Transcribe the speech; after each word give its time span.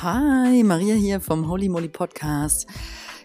Hi, 0.00 0.62
Maria 0.62 0.94
hier 0.94 1.20
vom 1.20 1.48
Holy 1.48 1.68
Moly 1.68 1.88
Podcast. 1.88 2.68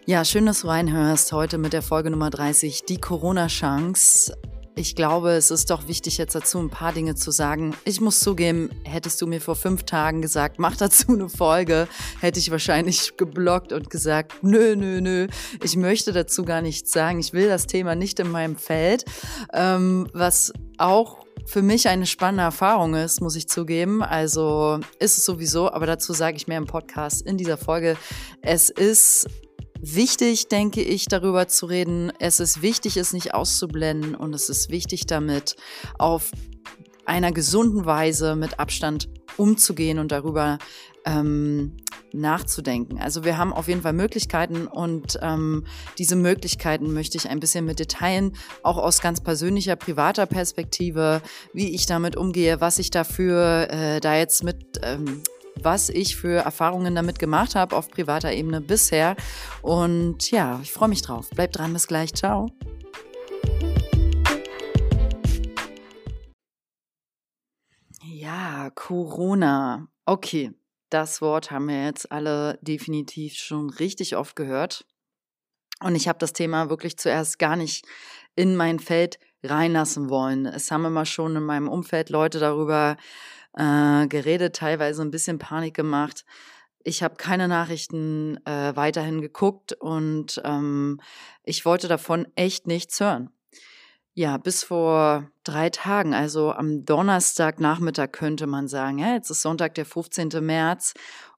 Ja, 0.07 0.25
schön, 0.25 0.47
dass 0.47 0.61
du 0.61 0.69
reinhörst. 0.69 1.31
Heute 1.31 1.59
mit 1.59 1.71
der 1.71 1.83
Folge 1.83 2.09
Nummer 2.09 2.31
30, 2.31 2.85
die 2.85 2.97
Corona-Chance. 2.97 4.35
Ich 4.73 4.95
glaube, 4.95 5.33
es 5.33 5.51
ist 5.51 5.69
doch 5.69 5.87
wichtig, 5.87 6.17
jetzt 6.17 6.33
dazu 6.33 6.57
ein 6.57 6.71
paar 6.71 6.91
Dinge 6.91 7.13
zu 7.13 7.29
sagen. 7.29 7.75
Ich 7.85 8.01
muss 8.01 8.21
zugeben, 8.21 8.71
hättest 8.85 9.21
du 9.21 9.27
mir 9.27 9.39
vor 9.39 9.55
fünf 9.55 9.83
Tagen 9.83 10.23
gesagt, 10.23 10.57
mach 10.57 10.75
dazu 10.75 11.09
eine 11.09 11.29
Folge, 11.29 11.87
hätte 12.19 12.39
ich 12.39 12.49
wahrscheinlich 12.49 13.17
geblockt 13.17 13.71
und 13.71 13.91
gesagt, 13.91 14.33
nö, 14.41 14.75
nö, 14.75 14.99
nö, 14.99 15.27
ich 15.63 15.75
möchte 15.75 16.11
dazu 16.11 16.43
gar 16.43 16.63
nichts 16.63 16.91
sagen. 16.91 17.19
Ich 17.19 17.33
will 17.33 17.49
das 17.49 17.67
Thema 17.67 17.93
nicht 17.93 18.19
in 18.19 18.31
meinem 18.31 18.55
Feld. 18.55 19.05
Ähm, 19.53 20.07
was 20.11 20.51
auch 20.79 21.22
für 21.45 21.61
mich 21.61 21.87
eine 21.87 22.05
spannende 22.05 22.43
Erfahrung 22.43 22.95
ist, 22.95 23.21
muss 23.21 23.35
ich 23.35 23.47
zugeben. 23.47 24.01
Also 24.01 24.79
ist 24.99 25.17
es 25.17 25.25
sowieso, 25.25 25.71
aber 25.71 25.85
dazu 25.85 26.13
sage 26.13 26.37
ich 26.37 26.47
mehr 26.47 26.57
im 26.57 26.65
Podcast 26.65 27.21
in 27.25 27.37
dieser 27.37 27.57
Folge. 27.57 27.97
Es 28.41 28.69
ist 28.69 29.27
wichtig, 29.79 30.47
denke 30.47 30.81
ich, 30.81 31.07
darüber 31.07 31.47
zu 31.47 31.65
reden. 31.65 32.11
Es 32.19 32.39
ist 32.39 32.61
wichtig, 32.61 32.97
es 32.97 33.13
nicht 33.13 33.33
auszublenden 33.33 34.15
und 34.15 34.33
es 34.33 34.49
ist 34.49 34.69
wichtig, 34.69 35.05
damit 35.05 35.55
auf 35.99 36.31
einer 37.05 37.31
gesunden 37.31 37.85
Weise 37.85 38.35
mit 38.35 38.59
Abstand 38.59 39.09
umzugehen 39.37 39.99
und 39.99 40.11
darüber 40.11 40.57
ähm, 41.05 41.77
nachzudenken. 42.13 42.99
Also 42.99 43.23
wir 43.23 43.37
haben 43.37 43.53
auf 43.53 43.67
jeden 43.67 43.81
Fall 43.81 43.93
Möglichkeiten 43.93 44.67
und 44.67 45.17
ähm, 45.21 45.65
diese 45.97 46.15
Möglichkeiten 46.15 46.93
möchte 46.93 47.17
ich 47.17 47.29
ein 47.29 47.39
bisschen 47.39 47.65
mit 47.65 47.79
Detailen, 47.79 48.35
auch 48.61 48.77
aus 48.77 49.01
ganz 49.01 49.21
persönlicher, 49.21 49.75
privater 49.75 50.25
Perspektive, 50.25 51.21
wie 51.53 51.73
ich 51.73 51.85
damit 51.85 52.15
umgehe, 52.15 52.61
was 52.61 52.79
ich 52.79 52.91
dafür 52.91 53.67
äh, 53.69 53.99
da 53.99 54.15
jetzt 54.15 54.43
mit 54.43 54.79
ähm, 54.83 55.23
was 55.61 55.89
ich 55.89 56.15
für 56.15 56.39
Erfahrungen 56.39 56.95
damit 56.95 57.19
gemacht 57.19 57.55
habe 57.55 57.75
auf 57.75 57.89
privater 57.89 58.31
Ebene 58.33 58.59
bisher. 58.59 59.15
Und 59.61 60.31
ja, 60.31 60.59
ich 60.61 60.73
freue 60.73 60.89
mich 60.89 61.03
drauf. 61.03 61.29
Bleibt 61.29 61.57
dran, 61.57 61.73
bis 61.73 61.87
gleich. 61.87 62.13
Ciao. 62.13 62.49
Ja, 68.03 68.71
Corona. 68.71 69.87
Okay, 70.05 70.51
das 70.93 71.21
Wort 71.21 71.51
haben 71.51 71.67
wir 71.67 71.85
jetzt 71.85 72.11
alle 72.11 72.59
definitiv 72.61 73.35
schon 73.35 73.69
richtig 73.69 74.15
oft 74.15 74.35
gehört. 74.35 74.85
Und 75.81 75.95
ich 75.95 76.07
habe 76.07 76.19
das 76.19 76.33
Thema 76.33 76.69
wirklich 76.69 76.97
zuerst 76.97 77.39
gar 77.39 77.55
nicht 77.55 77.85
in 78.35 78.55
mein 78.55 78.79
Feld 78.79 79.19
reinlassen 79.43 80.09
wollen. 80.09 80.45
Es 80.45 80.71
haben 80.71 80.85
immer 80.85 81.05
schon 81.05 81.35
in 81.35 81.43
meinem 81.43 81.67
Umfeld 81.67 82.09
Leute 82.09 82.39
darüber 82.39 82.97
äh, 83.53 84.07
geredet, 84.07 84.55
teilweise 84.55 85.01
ein 85.01 85.11
bisschen 85.11 85.39
Panik 85.39 85.75
gemacht. 85.75 86.25
Ich 86.83 87.03
habe 87.03 87.15
keine 87.15 87.47
Nachrichten 87.47 88.37
äh, 88.45 88.75
weiterhin 88.75 89.21
geguckt 89.21 89.73
und 89.73 90.41
ähm, 90.43 90.99
ich 91.43 91.65
wollte 91.65 91.87
davon 91.87 92.27
echt 92.35 92.67
nichts 92.67 92.99
hören. 92.99 93.29
Ja, 94.15 94.37
bis 94.37 94.63
vor 94.63 95.31
drei 95.43 95.71
Tagen, 95.71 96.13
also 96.13 96.51
am 96.51 96.85
Donnerstagnachmittag 96.85 98.11
könnte 98.11 98.45
man 98.45 98.67
sagen, 98.67 98.99
ja, 98.99 99.15
jetzt 99.15 99.31
ist 99.31 99.41
Sonntag, 99.41 99.73
der 99.73 99.85
15. 99.85 100.29
März 100.39 100.93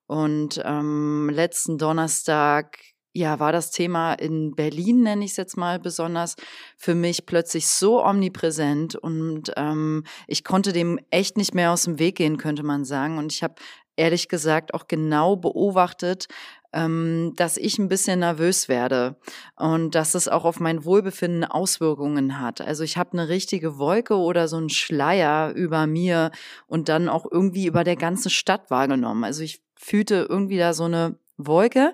und 0.07 0.61
ähm, 0.65 1.29
letzten 1.31 1.77
Donnerstag 1.77 2.77
ja, 3.13 3.39
war 3.39 3.53
das 3.53 3.71
Thema 3.71 4.13
in 4.15 4.55
Berlin, 4.55 5.03
nenne 5.03 5.23
ich 5.23 5.31
es 5.31 5.37
jetzt 5.37 5.55
mal 5.55 5.79
besonders, 5.79 6.35
für 6.77 6.95
mich 6.95 7.25
plötzlich 7.25 7.65
so 7.69 8.03
omnipräsent 8.03 8.95
und 8.95 9.53
ähm, 9.55 10.03
ich 10.27 10.43
konnte 10.43 10.73
dem 10.73 10.99
echt 11.11 11.37
nicht 11.37 11.55
mehr 11.55 11.71
aus 11.71 11.83
dem 11.83 11.97
Weg 11.97 12.17
gehen, 12.17 12.35
könnte 12.35 12.63
man 12.63 12.83
sagen. 12.83 13.17
Und 13.17 13.31
ich 13.31 13.41
habe 13.41 13.55
ehrlich 13.97 14.29
gesagt 14.29 14.73
auch 14.73 14.87
genau 14.87 15.35
beobachtet, 15.35 16.27
ähm, 16.73 17.33
dass 17.37 17.57
ich 17.57 17.79
ein 17.79 17.87
bisschen 17.87 18.19
nervös 18.19 18.67
werde 18.67 19.15
und 19.55 19.95
dass 19.95 20.13
es 20.13 20.27
auch 20.27 20.43
auf 20.43 20.59
mein 20.59 20.83
Wohlbefinden 20.83 21.45
Auswirkungen 21.45 22.39
hat. 22.39 22.59
Also 22.59 22.83
ich 22.83 22.97
habe 22.97 23.13
eine 23.13 23.29
richtige 23.29 23.77
Wolke 23.77 24.17
oder 24.17 24.47
so 24.47 24.57
einen 24.57 24.69
Schleier 24.69 25.53
über 25.53 25.87
mir 25.87 26.31
und 26.67 26.89
dann 26.89 27.07
auch 27.07 27.25
irgendwie 27.29 27.65
über 27.65 27.83
der 27.83 27.95
ganzen 27.95 28.29
Stadt 28.29 28.69
wahrgenommen. 28.69 29.23
Also 29.23 29.41
ich 29.41 29.61
fühlte 29.77 30.27
irgendwie 30.29 30.57
da 30.57 30.73
so 30.73 30.83
eine 30.83 31.17
Wolke 31.37 31.93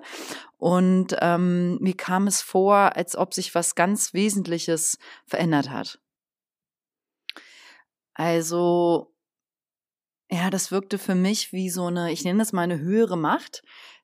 und 0.58 1.16
ähm, 1.20 1.78
mir 1.80 1.96
kam 1.96 2.26
es 2.26 2.42
vor, 2.42 2.96
als 2.96 3.16
ob 3.16 3.34
sich 3.34 3.54
was 3.54 3.74
ganz 3.74 4.14
Wesentliches 4.14 4.98
verändert 5.26 5.70
hat. 5.70 6.00
Also, 8.14 9.11
ja, 10.32 10.48
das 10.48 10.70
wirkte 10.72 10.96
für 10.96 11.14
mich 11.14 11.52
wie 11.52 11.68
so 11.68 11.86
eine, 11.86 12.10
ich 12.10 12.24
nenne 12.24 12.38
das 12.38 12.54
mal 12.54 12.62
eine 12.62 12.80
höhere 12.80 13.18
Macht, 13.18 13.62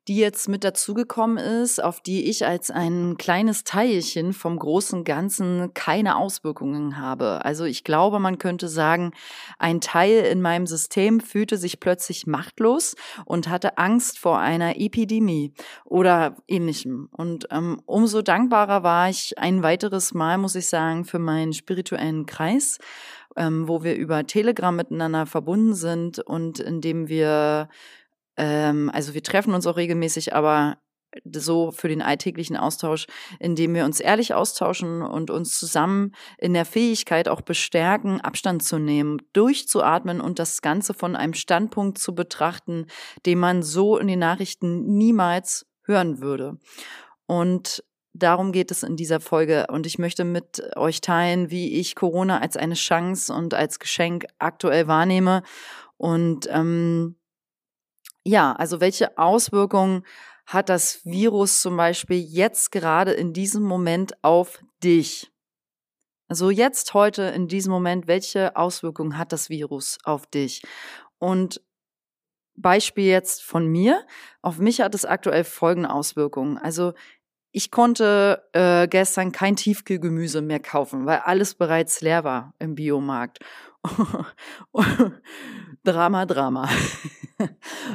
die 0.08 0.16
jetzt 0.16 0.48
mit 0.48 0.62
dazugekommen 0.62 1.38
ist, 1.38 1.82
auf 1.82 2.00
die 2.00 2.28
ich 2.28 2.46
als 2.46 2.70
ein 2.70 3.16
kleines 3.16 3.64
Teilchen 3.64 4.34
vom 4.34 4.58
großen 4.58 5.04
Ganzen 5.04 5.72
keine 5.72 6.16
Auswirkungen 6.16 6.98
habe. 6.98 7.44
Also 7.44 7.64
ich 7.64 7.82
glaube, 7.82 8.18
man 8.18 8.36
könnte 8.38 8.68
sagen, 8.68 9.12
ein 9.58 9.80
Teil 9.80 10.24
in 10.24 10.42
meinem 10.42 10.66
System 10.66 11.20
fühlte 11.20 11.56
sich 11.56 11.80
plötzlich 11.80 12.26
machtlos 12.26 12.94
und 13.24 13.48
hatte 13.48 13.78
Angst 13.78 14.18
vor 14.18 14.38
einer 14.38 14.78
Epidemie 14.78 15.52
oder 15.84 16.36
ähnlichem. 16.46 17.08
Und 17.12 17.46
ähm, 17.50 17.80
umso 17.86 18.20
dankbarer 18.20 18.82
war 18.82 19.08
ich 19.08 19.38
ein 19.38 19.62
weiteres 19.62 20.12
Mal, 20.12 20.36
muss 20.36 20.54
ich 20.54 20.68
sagen, 20.68 21.06
für 21.06 21.18
meinen 21.18 21.54
spirituellen 21.54 22.24
Kreis 22.24 22.78
ähm, 23.38 23.68
wo 23.68 23.82
wir 23.82 23.96
über 23.96 24.26
Telegram 24.26 24.76
miteinander 24.76 25.24
verbunden 25.24 25.74
sind 25.74 26.18
und 26.18 26.58
indem 26.58 27.08
wir 27.08 27.68
ähm, 28.38 28.90
also 28.92 29.14
wir 29.14 29.22
treffen 29.22 29.52
uns 29.52 29.66
auch 29.66 29.76
regelmäßig, 29.76 30.34
aber 30.34 30.78
so 31.32 31.72
für 31.72 31.88
den 31.88 32.02
alltäglichen 32.02 32.56
Austausch, 32.56 33.06
indem 33.40 33.74
wir 33.74 33.84
uns 33.84 33.98
ehrlich 33.98 34.34
austauschen 34.34 35.02
und 35.02 35.30
uns 35.30 35.58
zusammen 35.58 36.12
in 36.36 36.52
der 36.52 36.66
Fähigkeit 36.66 37.28
auch 37.28 37.40
bestärken, 37.40 38.20
Abstand 38.20 38.62
zu 38.62 38.78
nehmen, 38.78 39.18
durchzuatmen 39.32 40.20
und 40.20 40.38
das 40.38 40.60
Ganze 40.60 40.92
von 40.94 41.16
einem 41.16 41.34
Standpunkt 41.34 41.98
zu 41.98 42.14
betrachten, 42.14 42.86
den 43.24 43.38
man 43.38 43.62
so 43.62 43.96
in 43.96 44.06
den 44.06 44.18
Nachrichten 44.18 44.96
niemals 44.96 45.66
hören 45.84 46.20
würde. 46.20 46.58
Und 47.26 47.82
darum 48.18 48.52
geht 48.52 48.70
es 48.70 48.82
in 48.82 48.96
dieser 48.96 49.20
Folge. 49.20 49.66
Und 49.68 49.86
ich 49.86 49.98
möchte 49.98 50.24
mit 50.24 50.76
euch 50.76 51.00
teilen, 51.00 51.50
wie 51.50 51.74
ich 51.78 51.94
Corona 51.94 52.40
als 52.40 52.56
eine 52.56 52.74
Chance 52.74 53.32
und 53.32 53.54
als 53.54 53.78
Geschenk 53.78 54.26
aktuell 54.38 54.86
wahrnehme 54.86 55.42
und 55.98 56.48
ähm, 56.50 57.16
ja, 58.24 58.52
also 58.52 58.80
welche 58.80 59.18
Auswirkungen 59.18 60.04
hat 60.46 60.68
das 60.68 61.04
Virus 61.04 61.60
zum 61.60 61.76
Beispiel 61.76 62.18
jetzt 62.18 62.72
gerade 62.72 63.12
in 63.12 63.32
diesem 63.32 63.62
Moment 63.62 64.22
auf 64.22 64.62
dich? 64.82 65.30
Also 66.28 66.50
jetzt, 66.50 66.94
heute, 66.94 67.22
in 67.22 67.48
diesem 67.48 67.72
Moment, 67.72 68.06
welche 68.06 68.54
Auswirkungen 68.56 69.18
hat 69.18 69.32
das 69.32 69.50
Virus 69.50 69.98
auf 70.04 70.26
dich? 70.26 70.62
Und 71.18 71.60
Beispiel 72.54 73.04
jetzt 73.04 73.42
von 73.42 73.66
mir. 73.66 74.04
Auf 74.42 74.58
mich 74.58 74.80
hat 74.80 74.94
es 74.94 75.04
aktuell 75.04 75.44
folgende 75.44 75.90
Auswirkungen. 75.90 76.58
Also 76.58 76.92
ich 77.50 77.70
konnte 77.70 78.42
äh, 78.52 78.86
gestern 78.88 79.32
kein 79.32 79.56
Tiefkühlgemüse 79.56 80.42
mehr 80.42 80.60
kaufen, 80.60 81.06
weil 81.06 81.18
alles 81.18 81.54
bereits 81.54 82.00
leer 82.00 82.24
war 82.24 82.54
im 82.58 82.74
Biomarkt. 82.74 83.38
Drama, 85.84 86.26
Drama. 86.26 86.68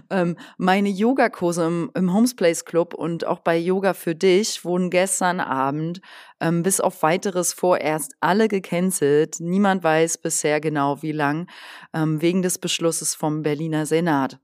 ähm, 0.10 0.38
meine 0.58 0.90
Yogakurse 0.90 1.66
im, 1.66 1.92
im 1.94 2.14
Homesplace 2.14 2.66
Club 2.66 2.94
und 2.94 3.26
auch 3.26 3.40
bei 3.40 3.58
Yoga 3.58 3.94
für 3.94 4.16
dich 4.16 4.66
wurden 4.66 4.90
gestern 4.90 5.40
Abend 5.40 6.02
ähm, 6.40 6.64
bis 6.64 6.80
auf 6.80 7.04
weiteres 7.04 7.54
vorerst 7.54 8.16
alle 8.22 8.48
gecancelt. 8.48 9.40
Niemand 9.40 9.84
weiß 9.84 10.18
bisher 10.18 10.62
genau 10.62 11.02
wie 11.02 11.12
lang, 11.12 11.48
ähm, 11.94 12.22
wegen 12.22 12.42
des 12.42 12.58
Beschlusses 12.58 13.14
vom 13.14 13.44
Berliner 13.44 13.86
Senat. 13.86 14.40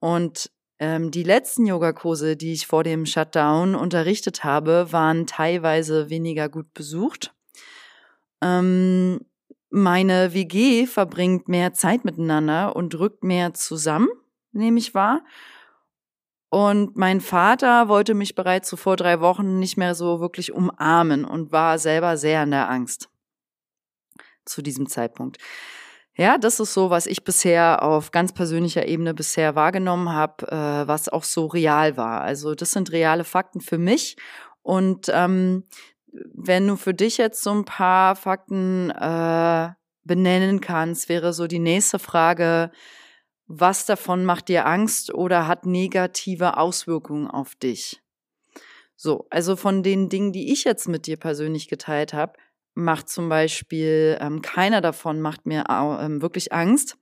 Und 0.00 0.50
ähm, 0.78 1.10
die 1.10 1.22
letzten 1.22 1.66
Yogakurse, 1.66 2.36
die 2.36 2.52
ich 2.52 2.66
vor 2.66 2.84
dem 2.84 3.06
Shutdown 3.06 3.74
unterrichtet 3.74 4.44
habe, 4.44 4.92
waren 4.92 5.26
teilweise 5.26 6.10
weniger 6.10 6.48
gut 6.48 6.72
besucht. 6.74 7.34
Ähm, 8.42 9.20
meine 9.70 10.32
WG 10.32 10.86
verbringt 10.86 11.48
mehr 11.48 11.72
Zeit 11.72 12.04
miteinander 12.04 12.74
und 12.76 12.94
rückt 12.98 13.24
mehr 13.24 13.54
zusammen, 13.54 14.08
nehme 14.52 14.78
ich 14.78 14.94
wahr. 14.94 15.22
Und 16.50 16.96
mein 16.96 17.20
Vater 17.20 17.88
wollte 17.88 18.14
mich 18.14 18.34
bereits 18.34 18.70
so 18.70 18.76
vor 18.76 18.96
drei 18.96 19.20
Wochen 19.20 19.58
nicht 19.58 19.76
mehr 19.76 19.94
so 19.94 20.20
wirklich 20.20 20.52
umarmen 20.52 21.26
und 21.26 21.52
war 21.52 21.78
selber 21.78 22.16
sehr 22.16 22.42
in 22.42 22.52
der 22.52 22.70
Angst 22.70 23.10
zu 24.46 24.62
diesem 24.62 24.88
Zeitpunkt. 24.88 25.36
Ja, 26.20 26.36
das 26.36 26.58
ist 26.58 26.74
so, 26.74 26.90
was 26.90 27.06
ich 27.06 27.22
bisher 27.22 27.80
auf 27.84 28.10
ganz 28.10 28.32
persönlicher 28.32 28.88
Ebene 28.88 29.14
bisher 29.14 29.54
wahrgenommen 29.54 30.10
habe, 30.10 30.50
äh, 30.50 30.88
was 30.88 31.08
auch 31.08 31.22
so 31.22 31.46
real 31.46 31.96
war. 31.96 32.22
Also 32.22 32.56
das 32.56 32.72
sind 32.72 32.90
reale 32.90 33.22
Fakten 33.22 33.60
für 33.60 33.78
mich. 33.78 34.16
Und 34.62 35.08
ähm, 35.14 35.64
wenn 36.34 36.66
du 36.66 36.74
für 36.74 36.92
dich 36.92 37.18
jetzt 37.18 37.44
so 37.44 37.52
ein 37.52 37.64
paar 37.64 38.16
Fakten 38.16 38.90
äh, 38.90 39.68
benennen 40.02 40.60
kannst, 40.60 41.08
wäre 41.08 41.32
so 41.32 41.46
die 41.46 41.60
nächste 41.60 42.00
Frage, 42.00 42.72
was 43.46 43.86
davon 43.86 44.24
macht 44.24 44.48
dir 44.48 44.66
Angst 44.66 45.14
oder 45.14 45.46
hat 45.46 45.66
negative 45.66 46.56
Auswirkungen 46.56 47.28
auf 47.28 47.54
dich? 47.54 48.02
So, 48.96 49.26
also 49.30 49.54
von 49.54 49.84
den 49.84 50.08
Dingen, 50.08 50.32
die 50.32 50.52
ich 50.52 50.64
jetzt 50.64 50.88
mit 50.88 51.06
dir 51.06 51.16
persönlich 51.16 51.68
geteilt 51.68 52.12
habe, 52.12 52.32
macht 52.78 53.08
zum 53.08 53.28
Beispiel 53.28 54.16
ähm, 54.20 54.40
keiner 54.40 54.80
davon 54.80 55.20
macht 55.20 55.46
mir 55.46 55.64
ähm, 55.68 56.22
wirklich 56.22 56.52
Angst. 56.52 56.96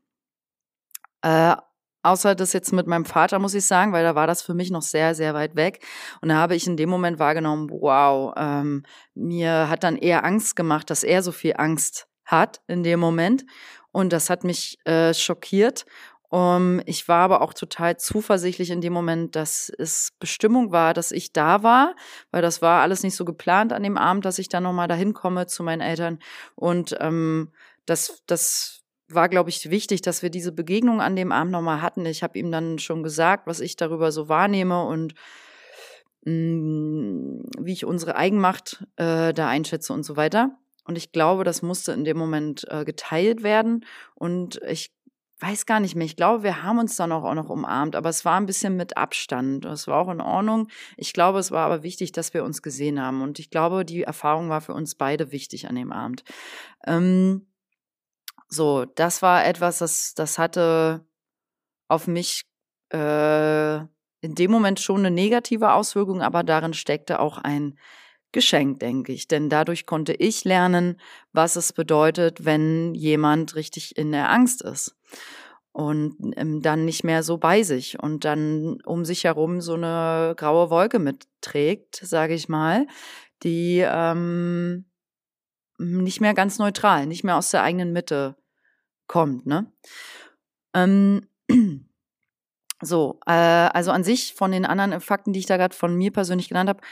Äh, 1.23 1.55
außer 2.02 2.34
das 2.34 2.55
jetzt 2.55 2.73
mit 2.73 2.87
meinem 2.87 3.05
Vater, 3.05 3.38
muss 3.38 3.55
ich 3.55 3.67
sagen, 3.67 3.93
weil 3.93 4.05
da 4.05 4.14
war 4.14 4.26
das 4.26 4.40
für 4.40 4.55
mich 4.55 4.70
noch 4.70 4.82
sehr, 4.82 5.14
sehr 5.14 5.34
weit 5.34 5.55
weg. 5.55 5.84
Und 6.23 6.31
da 6.31 6.37
habe 6.37 6.55
ich 6.55 6.67
in 6.67 6.78
dem 6.78 6.88
Moment 6.88 7.19
wahrgenommen, 7.19 7.69
wow, 7.70 8.32
ähm, 8.37 8.84
mir 9.14 9.69
hat 9.69 9.84
dann 9.84 9.96
eher 9.96 10.25
Angst 10.25 10.56
gemacht, 10.56 10.88
dass 10.88 11.05
er 11.05 11.23
so 11.23 11.32
viel 11.32 11.55
Angst 11.58 12.08
hat 12.25 12.62
in 12.69 12.82
dem 12.82 12.99
Moment. 12.99 13.44
Und 13.93 14.12
das 14.12 14.31
hat 14.31 14.44
mich 14.44 14.79
äh, 14.87 15.12
schockiert. 15.12 15.84
Um, 16.28 16.81
ich 16.87 17.06
war 17.06 17.23
aber 17.25 17.40
auch 17.40 17.55
total 17.55 17.99
zuversichtlich 17.99 18.70
in 18.70 18.81
dem 18.81 18.93
Moment, 18.93 19.37
dass 19.37 19.70
es 19.78 20.12
Bestimmung 20.19 20.73
war, 20.73 20.93
dass 20.93 21.12
ich 21.12 21.32
da 21.32 21.62
war, 21.62 21.94
weil 22.32 22.43
das 22.43 22.61
war 22.62 22.82
alles 22.82 23.05
nicht 23.05 23.14
so 23.14 23.25
geplant 23.25 23.73
an 23.73 23.84
dem 23.84 23.96
Abend, 23.96 24.25
dass 24.25 24.38
ich 24.38 24.49
dann 24.49 24.64
nochmal 24.64 24.88
dahin 24.88 25.12
komme 25.12 25.46
zu 25.46 25.62
meinen 25.62 25.81
Eltern. 25.81 26.19
Und 26.56 26.96
ähm, 27.00 27.52
das, 27.84 28.23
das 28.26 28.82
war, 29.08 29.28
glaube 29.28 29.50
ich, 29.50 29.70
wichtig, 29.70 30.02
dass 30.02 30.23
wir 30.23 30.31
diese 30.31 30.52
Begegnung 30.52 31.00
an 31.00 31.14
dem 31.14 31.31
Abend 31.31 31.52
nochmal 31.52 31.81
hatten. 31.81 32.05
Ich 32.06 32.23
habe 32.23 32.38
ihm 32.38 32.50
dann 32.50 32.79
schon 32.81 33.02
gesagt, 33.02 33.46
was 33.46 33.61
ich 33.61 33.76
darüber 33.76 34.11
so 34.11 34.29
wahrnehme 34.29 34.84
und 34.84 35.14
mh, 36.25 36.32
mm, 36.32 37.43
wie 37.61 37.72
ich 37.72 37.84
unsere 37.84 38.17
Eigenmacht 38.17 38.84
äh, 38.96 39.32
da 39.32 39.49
einschätze 39.49 39.93
und 39.93 40.02
so 40.02 40.17
weiter. 40.17 40.58
Und 40.84 40.96
ich 40.96 41.12
glaube, 41.12 41.44
das 41.44 41.62
musste 41.62 41.93
in 41.93 42.05
dem 42.05 42.17
Moment 42.17 42.67
äh, 42.70 42.84
geteilt 42.84 43.43
werden. 43.43 43.84
Und 44.14 44.61
ich 44.69 44.95
weiß 45.41 45.67
gar 45.67 45.81
nicht 45.81 45.94
mehr. 45.94 46.06
Ich 46.06 46.17
glaube, 46.17 46.43
wir 46.43 46.62
haben 46.62 46.79
uns 46.79 46.97
dann 46.97 47.12
auch, 47.12 47.35
noch 47.35 47.50
umarmt, 47.50 47.94
aber 47.94 48.09
es 48.09 48.25
war 48.25 48.41
ein 48.41 48.47
bisschen 48.47 48.77
mit 48.77 48.97
Abstand. 48.97 49.65
Es 49.65 49.87
war 49.87 49.99
auch 49.99 50.11
in 50.11 50.21
Ordnung. 50.21 50.69
Ich 50.97 51.12
glaube, 51.12 51.38
es 51.38 51.50
war 51.50 51.67
aber 51.67 51.83
wichtig, 51.83 52.12
dass 52.12 52.33
wir 52.33 52.44
uns 52.44 52.62
gesehen 52.62 53.00
haben. 53.00 53.23
Und 53.23 53.38
ich 53.38 53.50
glaube, 53.50 53.85
die 53.85 54.03
Erfahrung 54.03 54.49
war 54.49 54.61
für 54.61 54.73
uns 54.73 54.94
beide 54.94 55.33
wichtig 55.33 55.69
an 55.69 55.77
dem 55.77 55.93
Abend. 55.93 56.25
Ähm, 56.87 57.47
so, 58.49 58.85
das 58.85 59.23
war 59.23 59.44
etwas, 59.44 59.79
das, 59.79 60.15
das 60.15 60.38
hatte 60.38 61.06
auf 61.89 62.06
mich 62.06 62.47
äh, 62.93 63.77
in 63.77 64.35
dem 64.35 64.50
Moment 64.50 64.81
schon 64.81 65.00
eine 65.00 65.11
negative 65.11 65.73
Auswirkung, 65.73 66.23
aber 66.23 66.43
darin 66.44 66.75
steckte 66.75 67.21
auch 67.21 67.39
ein 67.39 67.79
Geschenk, 68.37 68.81
denke 68.81 69.15
ich. 69.15 69.29
Denn 69.29 69.49
dadurch 69.49 69.87
konnte 69.87 70.12
ich 70.12 70.44
lernen, 70.44 71.00
was 71.33 71.56
es 71.56 71.73
bedeutet, 71.73 72.44
wenn 72.44 72.94
jemand 72.94 73.55
richtig 73.55 73.97
in 73.97 74.12
der 74.12 74.31
Angst 74.31 74.61
ist 74.61 74.94
und 75.73 76.35
ähm, 76.37 76.61
dann 76.61 76.85
nicht 76.85 77.03
mehr 77.03 77.23
so 77.23 77.38
bei 77.38 77.62
sich 77.62 77.99
und 77.99 78.27
dann 78.27 78.83
um 78.85 79.06
sich 79.06 79.25
herum 79.25 79.62
so 79.62 79.73
eine 79.73 80.35
graue 80.37 80.69
Wolke 80.69 80.99
mitträgt, 80.99 81.97
sage 81.97 82.35
ich 82.35 82.50
mal, 82.50 82.87
die 83.43 83.83
ähm, 83.87 84.85
nicht 85.79 86.21
mehr 86.21 86.35
ganz 86.35 86.59
neutral, 86.59 87.06
nicht 87.06 87.25
mehr 87.25 87.39
aus 87.39 87.53
der 87.53 87.62
eigenen 87.62 87.94
Mitte 87.94 88.37
kommt. 89.06 89.47
Ne? 89.47 89.73
Ähm, 90.75 91.27
so, 92.82 93.19
äh, 93.25 93.32
also 93.32 93.93
an 93.93 94.05
sich 94.05 94.35
von 94.35 94.53
den 94.53 94.67
anderen 94.67 95.00
Fakten, 95.00 95.32
die 95.32 95.41
ich 95.41 95.47
da 95.47 95.56
gerade 95.56 95.75
von 95.75 95.97
mir 95.97 96.12
persönlich 96.12 96.49
genannt 96.49 96.69
habe, 96.69 96.82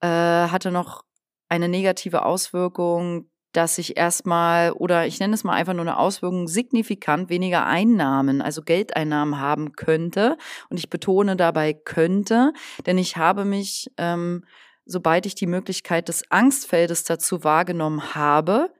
äh, 0.00 0.08
hatte 0.08 0.70
noch 0.70 1.04
eine 1.48 1.68
negative 1.68 2.24
Auswirkung, 2.24 3.30
dass 3.52 3.78
ich 3.78 3.96
erstmal, 3.96 4.72
oder 4.72 5.06
ich 5.06 5.18
nenne 5.18 5.34
es 5.34 5.44
mal 5.44 5.54
einfach 5.54 5.72
nur 5.72 5.82
eine 5.82 5.98
Auswirkung, 5.98 6.46
signifikant 6.46 7.30
weniger 7.30 7.64
Einnahmen, 7.64 8.42
also 8.42 8.60
Geldeinnahmen 8.60 9.40
haben 9.40 9.72
könnte. 9.72 10.36
Und 10.68 10.76
ich 10.76 10.90
betone 10.90 11.36
dabei 11.36 11.72
könnte, 11.72 12.52
denn 12.84 12.98
ich 12.98 13.16
habe 13.16 13.44
mich, 13.44 13.90
ähm, 13.96 14.44
sobald 14.84 15.24
ich 15.24 15.34
die 15.34 15.46
Möglichkeit 15.46 16.08
des 16.08 16.30
Angstfeldes 16.30 17.04
dazu 17.04 17.44
wahrgenommen 17.44 18.14
habe, 18.14 18.70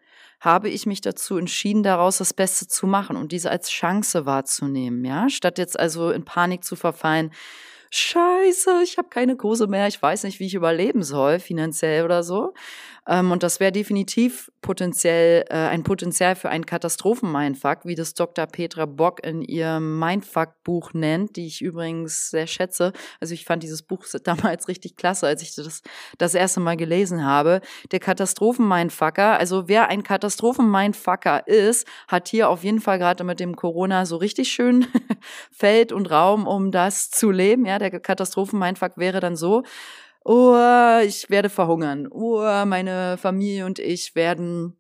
habe 0.41 0.69
ich 0.69 0.85
mich 0.85 1.01
dazu 1.01 1.39
entschieden, 1.39 1.83
daraus 1.83 2.19
das 2.19 2.35
Beste 2.35 2.69
zu 2.69 2.87
machen 2.87 3.17
und 3.17 3.33
diese 3.33 3.51
als 3.51 3.71
Chance 3.71 4.27
wahrzunehmen, 4.27 5.05
ja, 5.05 5.31
statt 5.31 5.57
jetzt 5.57 5.79
also 5.79 6.11
in 6.11 6.27
Panik 6.27 6.63
zu 6.63 6.77
verfallen, 6.77 7.33
Scheiße, 7.91 8.83
ich 8.83 8.99
habe 8.99 9.09
keine 9.09 9.37
Kurse 9.37 9.67
mehr, 9.67 9.87
ich 9.87 10.01
weiß 10.01 10.25
nicht, 10.25 10.41
wie 10.41 10.47
ich 10.47 10.55
überleben 10.55 11.03
soll, 11.03 11.39
finanziell 11.39 12.05
oder 12.05 12.23
so. 12.23 12.53
Ähm, 13.07 13.31
und 13.31 13.43
das 13.43 13.61
wäre 13.61 13.73
definitiv 13.73 14.51
potenziell 14.63 15.45
äh, 15.49 15.55
ein 15.55 15.85
Potenzial 15.85 16.35
für 16.35 16.49
einen 16.49 16.67
Katastrophen-Mindfuck, 16.67 17.81
wie 17.85 17.95
das 17.95 18.15
Dr. 18.15 18.47
Petra 18.47 18.87
Bock 18.87 19.25
in 19.25 19.43
ihrem 19.43 19.99
Mindfuck-Buch 19.99 20.93
nennt, 20.93 21.37
die 21.37 21.47
ich 21.47 21.63
übrigens 21.63 22.31
sehr 22.31 22.47
schätze. 22.47 22.93
Also 23.21 23.35
ich 23.35 23.45
fand 23.45 23.63
dieses 23.63 23.83
Buch 23.83 24.05
damals 24.25 24.69
richtig 24.69 24.97
klasse, 24.97 25.27
als 25.27 25.43
ich 25.43 25.55
das 25.55 25.83
das 26.19 26.35
erste 26.35 26.61
Mal 26.61 26.77
gelesen 26.77 27.25
habe. 27.25 27.61
Der 27.93 28.01
Katastrophen-Mindfucker, 28.01 29.39
also 29.39 29.69
wer 29.69 29.89
ein 29.89 30.03
Katastrophen-Mindfucker 30.03 31.47
ist, 31.47 31.87
hat 32.09 32.29
hier 32.29 32.49
auf 32.49 32.65
jeden 32.65 32.81
Fall 32.81 32.99
gerade 32.99 33.25
mit 33.25 33.41
dem 33.41 33.55
Corona 33.55 34.07
so 34.07 34.17
richtig 34.17 34.51
schön 34.51 34.87
Feld 35.53 35.93
und 35.93 36.11
Raum, 36.11 36.47
um 36.47 36.73
das 36.73 37.11
zu 37.11 37.31
leben. 37.31 37.67
Ja, 37.67 37.79
der 37.79 37.91
Katastrophen-Mindfuck 38.01 38.97
wäre 38.97 39.21
dann 39.21 39.37
so, 39.37 39.63
oh, 40.27 41.01
ich 41.05 41.31
werde 41.31 41.49
verhungern, 41.49 42.09
oh, 42.11 42.43
meine 42.67 43.17
Familie 43.17 43.65
und 43.65 43.79
ich 43.79 44.15
werden 44.17 44.77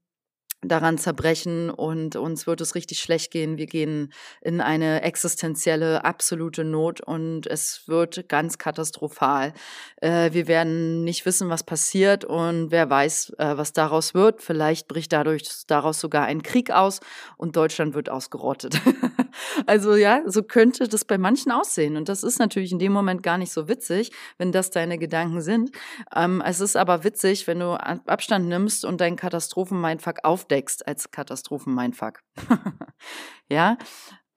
daran 0.69 0.99
zerbrechen 0.99 1.71
und 1.71 2.17
uns 2.17 2.47
wird 2.47 2.61
es 2.61 2.75
richtig 2.75 3.01
schlecht 3.01 3.31
gehen. 3.31 3.57
Wir 3.57 3.67
gehen 3.67 4.13
in 4.41 4.61
eine 4.61 5.03
existenzielle, 5.03 6.05
absolute 6.05 6.65
Not 6.65 7.01
und 7.01 7.47
es 7.47 7.83
wird 7.87 8.29
ganz 8.29 8.59
katastrophal. 8.59 9.53
Äh, 10.01 10.33
wir 10.33 10.49
werden 10.49 11.05
nicht 11.05 11.25
wissen, 11.27 11.49
was 11.49 11.63
passiert 11.63 12.25
und 12.25 12.71
wer 12.71 12.91
weiß, 12.91 13.35
äh, 13.39 13.57
was 13.57 13.73
daraus 13.73 14.15
wird. 14.15 14.43
Vielleicht 14.43 14.89
bricht 14.89 15.13
dadurch 15.13 15.45
daraus 15.67 16.01
sogar 16.01 16.25
ein 16.25 16.43
Krieg 16.43 16.71
aus 16.71 17.01
und 17.37 17.57
Deutschland 17.57 17.95
wird 17.95 18.11
ausgerottet. 18.11 18.81
also 19.67 19.95
ja, 19.95 20.23
so 20.27 20.43
könnte 20.43 20.89
das 20.89 21.05
bei 21.05 21.19
manchen 21.19 21.53
aussehen 21.53 21.97
und 21.97 22.09
das 22.09 22.23
ist 22.23 22.39
natürlich 22.39 22.73
in 22.73 22.79
dem 22.79 22.93
Moment 22.93 23.23
gar 23.23 23.39
nicht 23.39 23.53
so 23.53 23.69
witzig, 23.69 24.11
wenn 24.39 24.53
das 24.53 24.71
deine 24.71 24.99
Gedanken 24.99 25.41
sind. 25.41 25.71
Ähm, 26.15 26.43
es 26.45 26.61
ist 26.61 26.77
aber 26.77 27.05
witzig, 27.05 27.47
wenn 27.47 27.61
du 27.61 27.73
Abstand 27.73 28.49
nimmst 28.49 28.85
und 28.85 29.01
deinen 29.01 29.17
Katastrophen-Mindfuck 29.17 30.25
aufdeckst 30.25 30.56
aufdeckst 30.57 30.87
als 30.87 31.11
Katastrophen-Mindfuck. 31.11 32.21
ja, 33.49 33.77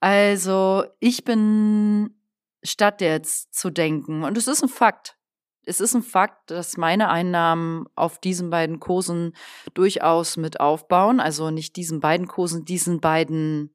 also 0.00 0.84
ich 0.98 1.24
bin 1.24 2.14
statt 2.62 3.00
jetzt 3.00 3.54
zu 3.54 3.70
denken, 3.70 4.24
und 4.24 4.36
es 4.36 4.46
ist 4.46 4.62
ein 4.62 4.68
Fakt, 4.68 5.16
es 5.64 5.80
ist 5.80 5.94
ein 5.94 6.02
Fakt, 6.02 6.50
dass 6.50 6.76
meine 6.76 7.10
Einnahmen 7.10 7.86
auf 7.94 8.18
diesen 8.18 8.50
beiden 8.50 8.80
Kursen 8.80 9.34
durchaus 9.74 10.36
mit 10.36 10.58
aufbauen. 10.58 11.20
Also 11.20 11.50
nicht 11.50 11.76
diesen 11.76 12.00
beiden 12.00 12.26
Kursen, 12.26 12.64
diesen 12.64 13.00
beiden, 13.00 13.74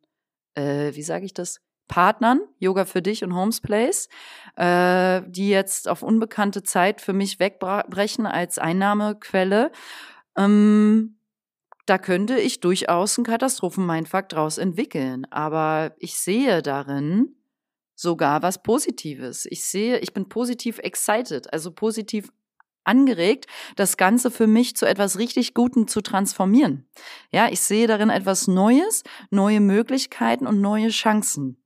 äh, 0.56 0.94
wie 0.94 1.04
sage 1.04 1.26
ich 1.26 1.34
das? 1.34 1.62
Partnern, 1.88 2.42
Yoga 2.58 2.86
für 2.86 3.04
dich 3.04 3.24
und 3.24 3.36
Homes 3.36 3.62
Place, 3.62 4.10
äh, 4.56 5.22
die 5.28 5.50
jetzt 5.50 5.88
auf 5.88 6.02
unbekannte 6.02 6.64
Zeit 6.64 7.00
für 7.02 7.14
mich 7.14 7.40
wegbrechen 7.40 8.26
als 8.26 8.58
Einnahmequelle. 8.58 9.72
Ähm, 10.36 11.16
da 11.86 11.98
könnte 11.98 12.40
ich 12.40 12.60
durchaus 12.60 13.18
einen 13.18 13.26
Katastrophenmindfuck 13.26 14.30
draus 14.30 14.58
entwickeln. 14.58 15.26
Aber 15.32 15.96
ich 16.00 16.18
sehe 16.18 16.62
darin 16.62 17.36
sogar 17.96 18.42
was 18.42 18.62
Positives. 18.64 19.46
Ich 19.50 19.64
sehe, 19.64 20.00
ich 20.00 20.14
bin 20.14 20.28
positiv 20.28 20.80
excited, 20.80 21.52
also 21.54 21.72
positiv 21.72 22.32
angeregt, 22.84 23.48
das 23.76 23.98
Ganze 23.98 24.30
für 24.30 24.48
mich 24.48 24.76
zu 24.76 24.86
etwas 24.86 25.18
richtig 25.18 25.54
Gutem 25.54 25.88
zu 25.88 26.02
transformieren. 26.02 26.88
Ja, 27.32 27.50
ich 27.50 27.62
sehe 27.62 27.88
darin 27.88 28.10
etwas 28.10 28.48
Neues, 28.48 29.04
neue 29.32 29.60
Möglichkeiten 29.60 30.46
und 30.46 30.62
neue 30.62 30.90
Chancen. 30.90 31.58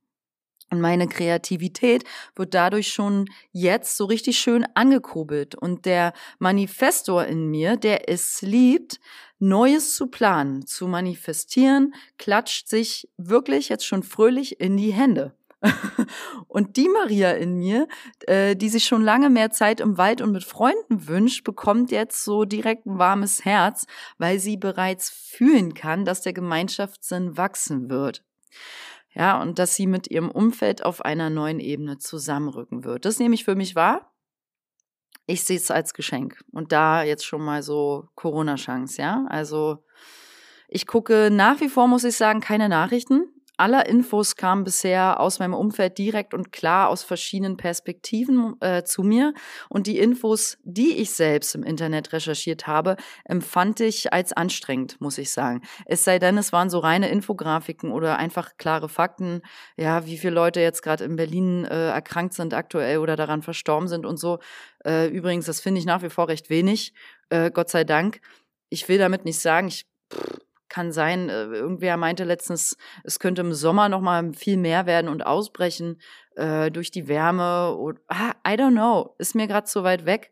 Und 0.70 0.80
meine 0.80 1.08
Kreativität 1.08 2.04
wird 2.36 2.54
dadurch 2.54 2.92
schon 2.92 3.26
jetzt 3.50 3.96
so 3.96 4.04
richtig 4.04 4.38
schön 4.38 4.64
angekurbelt. 4.74 5.56
Und 5.56 5.84
der 5.84 6.12
Manifestor 6.38 7.24
in 7.24 7.50
mir, 7.50 7.76
der 7.76 8.08
es 8.08 8.40
liebt, 8.40 9.00
Neues 9.40 9.96
zu 9.96 10.06
planen, 10.06 10.66
zu 10.66 10.86
manifestieren, 10.86 11.94
klatscht 12.18 12.68
sich 12.68 13.08
wirklich 13.16 13.68
jetzt 13.68 13.86
schon 13.86 14.02
fröhlich 14.02 14.60
in 14.60 14.76
die 14.76 14.92
Hände. 14.92 15.34
und 16.48 16.76
die 16.76 16.88
Maria 16.88 17.32
in 17.32 17.56
mir, 17.56 17.86
äh, 18.26 18.56
die 18.56 18.68
sich 18.68 18.84
schon 18.84 19.02
lange 19.02 19.28
mehr 19.28 19.50
Zeit 19.50 19.80
im 19.80 19.98
Wald 19.98 20.20
und 20.20 20.32
mit 20.32 20.44
Freunden 20.44 21.06
wünscht, 21.06 21.44
bekommt 21.44 21.90
jetzt 21.90 22.24
so 22.24 22.44
direkt 22.44 22.86
ein 22.86 22.98
warmes 22.98 23.44
Herz, 23.44 23.86
weil 24.18 24.38
sie 24.38 24.56
bereits 24.56 25.10
fühlen 25.10 25.74
kann, 25.74 26.04
dass 26.04 26.22
der 26.22 26.32
Gemeinschaftssinn 26.32 27.36
wachsen 27.36 27.90
wird. 27.90 28.22
Ja, 29.12 29.40
und 29.40 29.58
dass 29.58 29.74
sie 29.74 29.86
mit 29.86 30.10
ihrem 30.10 30.30
Umfeld 30.30 30.84
auf 30.84 31.04
einer 31.04 31.30
neuen 31.30 31.60
Ebene 31.60 31.98
zusammenrücken 31.98 32.84
wird. 32.84 33.04
Das 33.04 33.18
nehme 33.18 33.34
ich 33.34 33.44
für 33.44 33.56
mich 33.56 33.74
wahr. 33.74 34.09
Ich 35.30 35.44
sehe 35.44 35.58
es 35.58 35.70
als 35.70 35.94
Geschenk. 35.94 36.42
Und 36.50 36.72
da 36.72 37.04
jetzt 37.04 37.24
schon 37.24 37.42
mal 37.42 37.62
so 37.62 38.08
Corona-Chance, 38.16 39.00
ja. 39.00 39.24
Also 39.28 39.78
ich 40.68 40.88
gucke 40.88 41.30
nach 41.30 41.60
wie 41.60 41.68
vor, 41.68 41.86
muss 41.86 42.02
ich 42.02 42.16
sagen, 42.16 42.40
keine 42.40 42.68
Nachrichten. 42.68 43.28
Aller 43.60 43.86
Infos 43.86 44.36
kamen 44.36 44.64
bisher 44.64 45.20
aus 45.20 45.38
meinem 45.38 45.54
Umfeld 45.54 45.98
direkt 45.98 46.34
und 46.34 46.50
klar 46.50 46.88
aus 46.88 47.02
verschiedenen 47.02 47.56
Perspektiven 47.56 48.56
äh, 48.60 48.82
zu 48.84 49.02
mir. 49.02 49.34
Und 49.68 49.86
die 49.86 49.98
Infos, 49.98 50.58
die 50.64 50.96
ich 50.96 51.12
selbst 51.12 51.54
im 51.54 51.62
Internet 51.62 52.12
recherchiert 52.12 52.66
habe, 52.66 52.96
empfand 53.24 53.80
ich 53.80 54.12
als 54.12 54.32
anstrengend, 54.32 55.00
muss 55.00 55.18
ich 55.18 55.30
sagen. 55.30 55.60
Es 55.86 56.04
sei 56.04 56.18
denn, 56.18 56.38
es 56.38 56.52
waren 56.52 56.70
so 56.70 56.78
reine 56.78 57.10
Infografiken 57.10 57.92
oder 57.92 58.18
einfach 58.18 58.56
klare 58.56 58.88
Fakten, 58.88 59.42
ja, 59.76 60.06
wie 60.06 60.18
viele 60.18 60.34
Leute 60.34 60.60
jetzt 60.60 60.82
gerade 60.82 61.04
in 61.04 61.16
Berlin 61.16 61.64
äh, 61.64 61.90
erkrankt 61.90 62.34
sind 62.34 62.54
aktuell 62.54 62.98
oder 62.98 63.16
daran 63.16 63.42
verstorben 63.42 63.88
sind 63.88 64.06
und 64.06 64.16
so. 64.16 64.38
Äh, 64.84 65.08
übrigens, 65.08 65.46
das 65.46 65.60
finde 65.60 65.80
ich 65.80 65.86
nach 65.86 66.02
wie 66.02 66.10
vor 66.10 66.28
recht 66.28 66.50
wenig, 66.50 66.94
äh, 67.28 67.50
Gott 67.50 67.68
sei 67.68 67.84
Dank. 67.84 68.20
Ich 68.70 68.88
will 68.88 68.98
damit 68.98 69.24
nicht 69.24 69.38
sagen, 69.38 69.68
ich 69.68 69.86
pff, 70.12 70.38
kann 70.70 70.92
sein, 70.92 71.28
äh, 71.28 71.44
irgendwer 71.44 71.98
meinte 71.98 72.24
letztens, 72.24 72.78
es 73.04 73.18
könnte 73.18 73.42
im 73.42 73.52
Sommer 73.52 73.90
noch 73.90 74.00
mal 74.00 74.32
viel 74.32 74.56
mehr 74.56 74.86
werden 74.86 75.08
und 75.08 75.26
ausbrechen 75.26 76.00
äh, 76.36 76.70
durch 76.70 76.90
die 76.90 77.08
Wärme. 77.08 77.76
Oder, 77.76 78.00
ah, 78.08 78.32
I 78.48 78.52
don't 78.52 78.72
know, 78.72 79.14
ist 79.18 79.34
mir 79.34 79.46
gerade 79.46 79.68
so 79.68 79.84
weit 79.84 80.06
weg. 80.06 80.30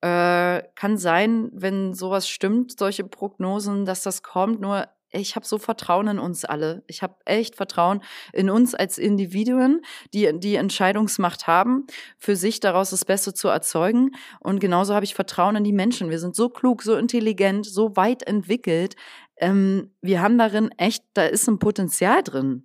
Äh, 0.00 0.62
kann 0.74 0.98
sein, 0.98 1.50
wenn 1.52 1.94
sowas 1.94 2.28
stimmt, 2.28 2.78
solche 2.78 3.04
Prognosen, 3.04 3.84
dass 3.84 4.02
das 4.02 4.22
kommt. 4.22 4.60
Nur 4.60 4.88
ich 5.12 5.36
habe 5.36 5.46
so 5.46 5.58
Vertrauen 5.58 6.08
in 6.08 6.18
uns 6.18 6.44
alle. 6.44 6.82
Ich 6.86 7.02
habe 7.02 7.16
echt 7.24 7.54
Vertrauen 7.54 8.02
in 8.32 8.50
uns 8.50 8.74
als 8.74 8.98
Individuen, 8.98 9.82
die 10.14 10.30
die 10.38 10.56
Entscheidungsmacht 10.56 11.46
haben, 11.46 11.86
für 12.18 12.34
sich 12.34 12.60
daraus 12.60 12.90
das 12.90 13.04
Beste 13.04 13.34
zu 13.34 13.48
erzeugen. 13.48 14.12
Und 14.40 14.58
genauso 14.58 14.94
habe 14.94 15.04
ich 15.04 15.14
Vertrauen 15.14 15.56
in 15.56 15.64
die 15.64 15.72
Menschen. 15.72 16.10
Wir 16.10 16.18
sind 16.18 16.34
so 16.34 16.48
klug, 16.48 16.82
so 16.82 16.96
intelligent, 16.96 17.66
so 17.66 17.94
weit 17.96 18.22
entwickelt. 18.22 18.96
Ähm, 19.42 19.92
wir 20.00 20.22
haben 20.22 20.38
darin 20.38 20.70
echt, 20.78 21.04
da 21.14 21.24
ist 21.24 21.48
ein 21.48 21.58
Potenzial 21.58 22.22
drin. 22.22 22.64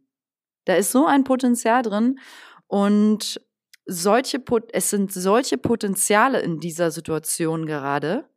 Da 0.65 0.75
ist 0.75 0.91
so 0.91 1.07
ein 1.07 1.23
Potenzial 1.23 1.81
drin. 1.81 2.19
Und 2.67 3.41
solche, 3.87 4.43
es 4.73 4.91
sind 4.91 5.11
solche 5.11 5.57
Potenziale 5.57 6.39
in 6.39 6.59
dieser 6.59 6.91
Situation 6.91 7.65
gerade, 7.65 8.29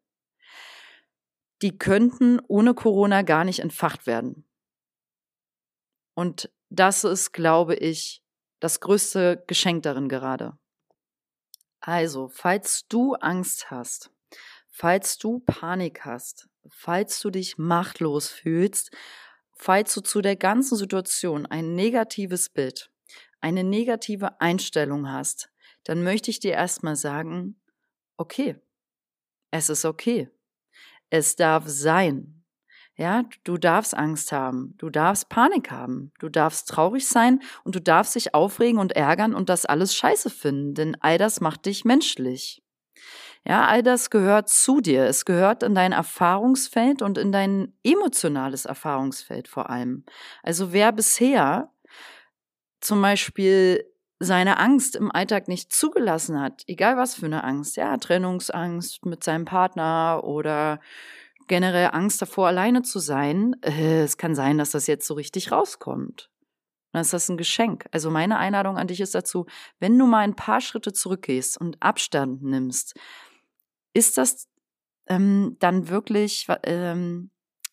die 1.60 1.76
könnten 1.76 2.40
ohne 2.48 2.72
Corona 2.72 3.20
gar 3.20 3.44
nicht 3.44 3.58
entfacht 3.58 4.06
werden. 4.06 4.48
Und 6.14 6.50
das 6.70 7.04
ist, 7.04 7.32
glaube 7.32 7.74
ich, 7.74 8.22
das 8.58 8.80
größte 8.80 9.44
Geschenk 9.48 9.82
darin 9.82 10.08
gerade. 10.08 10.56
Also, 11.80 12.28
falls 12.28 12.86
du 12.88 13.14
Angst 13.16 13.70
hast, 13.70 14.10
falls 14.70 15.18
du 15.18 15.40
Panik 15.40 16.06
hast, 16.06 16.49
falls 16.68 17.20
du 17.20 17.30
dich 17.30 17.58
machtlos 17.58 18.28
fühlst, 18.28 18.90
falls 19.52 19.94
du 19.94 20.00
zu 20.00 20.20
der 20.20 20.36
ganzen 20.36 20.76
Situation 20.76 21.46
ein 21.46 21.74
negatives 21.74 22.48
Bild, 22.48 22.90
eine 23.40 23.64
negative 23.64 24.40
Einstellung 24.40 25.10
hast, 25.10 25.50
dann 25.84 26.02
möchte 26.02 26.30
ich 26.30 26.40
dir 26.40 26.52
erstmal 26.52 26.96
sagen, 26.96 27.60
okay, 28.16 28.56
es 29.50 29.68
ist 29.68 29.84
okay. 29.84 30.30
Es 31.10 31.36
darf 31.36 31.64
sein. 31.66 32.44
Ja, 32.96 33.24
du 33.44 33.56
darfst 33.56 33.94
Angst 33.94 34.30
haben, 34.30 34.74
du 34.76 34.90
darfst 34.90 35.30
Panik 35.30 35.70
haben, 35.70 36.12
du 36.18 36.28
darfst 36.28 36.68
traurig 36.68 37.08
sein 37.08 37.40
und 37.64 37.74
du 37.74 37.80
darfst 37.80 38.14
dich 38.14 38.34
aufregen 38.34 38.78
und 38.78 38.92
ärgern 38.92 39.34
und 39.34 39.48
das 39.48 39.64
alles 39.64 39.94
scheiße 39.94 40.28
finden, 40.28 40.74
denn 40.74 40.96
all 41.00 41.16
das 41.16 41.40
macht 41.40 41.64
dich 41.64 41.86
menschlich. 41.86 42.62
Ja, 43.46 43.66
all 43.66 43.82
das 43.82 44.10
gehört 44.10 44.48
zu 44.48 44.80
dir. 44.80 45.04
Es 45.04 45.24
gehört 45.24 45.62
in 45.62 45.74
dein 45.74 45.92
Erfahrungsfeld 45.92 47.02
und 47.02 47.16
in 47.18 47.32
dein 47.32 47.72
emotionales 47.82 48.66
Erfahrungsfeld 48.66 49.48
vor 49.48 49.70
allem. 49.70 50.04
Also 50.42 50.72
wer 50.72 50.92
bisher 50.92 51.70
zum 52.80 53.00
Beispiel 53.02 53.84
seine 54.18 54.58
Angst 54.58 54.96
im 54.96 55.10
Alltag 55.10 55.48
nicht 55.48 55.72
zugelassen 55.72 56.40
hat, 56.40 56.62
egal 56.66 56.98
was 56.98 57.14
für 57.14 57.26
eine 57.26 57.42
Angst, 57.42 57.76
ja, 57.76 57.96
Trennungsangst 57.96 59.06
mit 59.06 59.24
seinem 59.24 59.46
Partner 59.46 60.20
oder 60.24 60.80
generell 61.48 61.90
Angst 61.92 62.20
davor, 62.20 62.48
alleine 62.48 62.82
zu 62.82 62.98
sein, 62.98 63.56
äh, 63.62 64.02
es 64.02 64.18
kann 64.18 64.34
sein, 64.34 64.58
dass 64.58 64.72
das 64.72 64.86
jetzt 64.86 65.06
so 65.06 65.14
richtig 65.14 65.50
rauskommt. 65.50 66.30
Dann 66.92 67.02
ist 67.02 67.12
das 67.12 67.28
ein 67.28 67.38
Geschenk. 67.38 67.86
Also 67.92 68.10
meine 68.10 68.38
Einladung 68.38 68.76
an 68.76 68.88
dich 68.88 69.00
ist 69.00 69.14
dazu, 69.14 69.46
wenn 69.78 69.98
du 69.98 70.06
mal 70.06 70.20
ein 70.20 70.36
paar 70.36 70.60
Schritte 70.60 70.92
zurückgehst 70.92 71.58
und 71.58 71.82
Abstand 71.82 72.42
nimmst, 72.42 72.94
ist 73.92 74.18
das 74.18 74.48
ähm, 75.06 75.56
dann 75.58 75.88
wirklich, 75.88 76.46
ähm, 76.62 77.30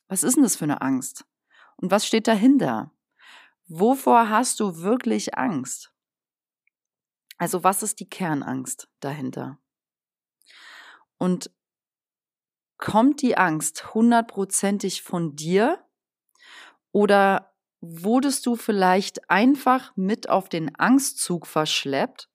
was 0.08 0.24
ist 0.24 0.36
denn 0.36 0.44
das 0.44 0.56
für 0.56 0.66
eine 0.66 0.82
Angst? 0.82 1.26
Und 1.78 1.92
was 1.92 2.06
steht 2.06 2.28
dahinter? 2.28 2.92
Wovor 3.68 4.30
hast 4.30 4.60
du 4.60 4.82
wirklich 4.82 5.38
Angst? 5.38 5.94
Also 7.38 7.64
was 7.64 7.84
ist 7.84 8.00
die 8.00 8.10
Kernangst 8.10 8.90
dahinter? 9.00 9.60
Und 11.18 11.52
kommt 12.78 13.22
die 13.22 13.38
Angst 13.38 13.94
hundertprozentig 13.94 15.02
von 15.02 15.36
dir 15.36 15.84
oder 16.92 17.54
wurdest 17.82 18.46
du 18.46 18.56
vielleicht 18.56 19.30
einfach 19.30 19.96
mit 19.96 20.30
auf 20.30 20.50
den 20.50 20.76
Angstzug 20.76 21.46
verschleppt 21.46 22.30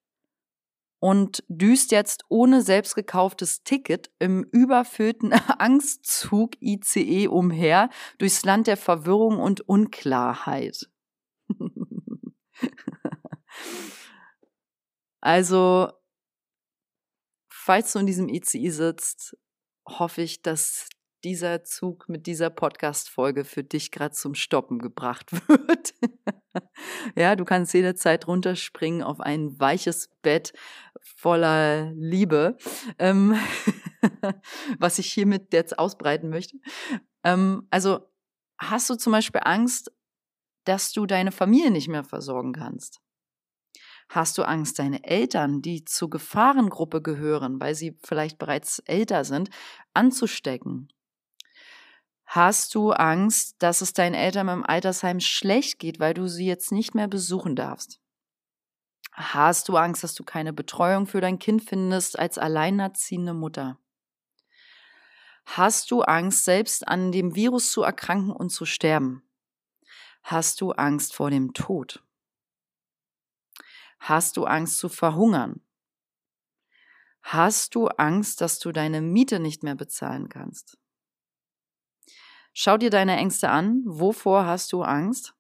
und 1.02 1.42
düst 1.49 1.90
jetzt 1.90 2.25
ohne 2.28 2.62
selbst 2.62 2.94
gekauftes 2.94 3.64
Ticket 3.64 4.12
im 4.21 4.44
überfüllten 4.44 5.32
Angstzug 5.59 6.52
ICE 6.62 7.26
umher 7.26 7.90
durchs 8.18 8.44
Land 8.44 8.68
der 8.68 8.76
Verwirrung 8.76 9.40
und 9.40 9.62
Unklarheit. 9.62 10.88
also, 15.21 15.90
falls 17.52 17.92
du 17.92 17.99
in 17.99 18.06
diesem 18.06 18.28
ICE 18.28 18.71
sitzt, 18.71 19.37
hoffe 19.88 20.23
ich, 20.23 20.42
dass 20.42 20.88
dieser 21.25 21.64
Zug 21.64 22.09
mit 22.09 22.26
dieser 22.26 22.50
Podcast-Folge 22.50 23.44
für 23.44 23.62
dich 23.62 23.90
gerade 23.90 24.14
zum 24.14 24.35
Stoppen 24.35 24.78
gebracht 24.78 25.32
wird. 25.49 25.94
ja, 27.16 27.37
du 27.37 27.44
kannst 27.44 27.75
jederzeit 27.75 28.26
runterspringen 28.26 29.02
auf 29.02 29.21
ein 29.21 29.59
weiches 29.61 30.09
Bett 30.23 30.52
voller 31.02 31.92
Liebe, 31.92 32.56
ähm, 32.99 33.37
was 34.78 34.99
ich 34.99 35.12
hiermit 35.12 35.52
jetzt 35.52 35.78
ausbreiten 35.78 36.30
möchte. 36.30 36.59
Ähm, 37.25 37.66
also 37.71 38.09
hast 38.59 38.90
du 38.90 38.94
zum 38.97 39.12
Beispiel 39.12 39.40
Angst, 39.44 39.92
dass 40.64 40.92
du 40.92 41.06
deine 41.06 41.32
Familie 41.32 41.71
nicht 41.71 41.88
mehr 41.88 42.04
versorgen 42.04 42.52
kannst? 42.52 43.00
Hast 44.09 44.37
du 44.37 44.42
Angst, 44.42 44.78
deine 44.78 45.04
Eltern, 45.04 45.62
die 45.62 45.85
zur 45.85 46.11
Gefahrengruppe 46.11 47.00
gehören, 47.00 47.61
weil 47.61 47.75
sie 47.75 47.99
vielleicht 48.04 48.38
bereits 48.38 48.78
älter 48.80 49.25
sind, 49.25 49.49
anzustecken? 49.94 50.92
Hast 52.26 52.75
du 52.75 52.92
Angst, 52.92 53.56
dass 53.62 53.80
es 53.80 53.94
deinen 53.94 54.14
Eltern 54.14 54.49
im 54.49 54.66
Altersheim 54.66 55.21
schlecht 55.21 55.78
geht, 55.78 55.99
weil 55.99 56.12
du 56.12 56.28
sie 56.28 56.47
jetzt 56.47 56.73
nicht 56.73 56.94
mehr 56.94 57.09
besuchen 57.09 57.56
darfst? 57.56 58.01
Hast 59.12 59.69
du 59.69 59.76
Angst, 59.76 60.02
dass 60.02 60.14
du 60.14 60.25
keine 60.25 60.54
Betreuung 60.54 61.07
für 61.07 61.21
dein 61.21 61.38
Kind 61.38 61.62
findest 61.62 62.19
als 62.19 62.38
alleinerziehende 62.38 63.35
Mutter? 63.35 63.78
Hast 65.45 65.90
du 65.90 66.02
Angst, 66.02 66.45
selbst 66.45 66.88
an 66.88 67.12
dem 67.12 67.35
Virus 67.35 67.71
zu 67.71 67.83
erkranken 67.83 68.31
und 68.33 68.50
zu 68.50 68.64
sterben? 68.64 69.23
Hast 70.23 70.61
du 70.61 70.73
Angst 70.73 71.14
vor 71.14 71.31
dem 71.31 71.52
Tod? 71.52 72.02
Hast 73.99 74.37
du 74.37 74.45
Angst 74.47 74.78
zu 74.78 74.88
verhungern? 74.88 75.61
Hast 77.23 77.75
du 77.75 77.88
Angst, 77.88 78.40
dass 78.40 78.59
du 78.59 78.73
deine 78.73 79.00
Miete 79.00 79.40
nicht 79.40 79.62
mehr 79.62 79.75
bezahlen 79.75 80.28
kannst? 80.28 80.78
Schau 82.54 82.78
dir 82.78 82.90
deine 82.90 83.16
Ängste 83.16 83.50
an. 83.50 83.83
Wovor 83.85 84.47
hast 84.47 84.73
du 84.73 84.83
Angst? 84.83 85.35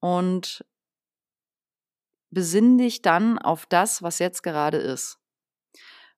Und 0.00 0.64
besinn 2.36 2.76
dich 2.76 3.00
dann 3.00 3.38
auf 3.38 3.64
das, 3.64 4.02
was 4.02 4.18
jetzt 4.18 4.42
gerade 4.42 4.76
ist. 4.76 5.18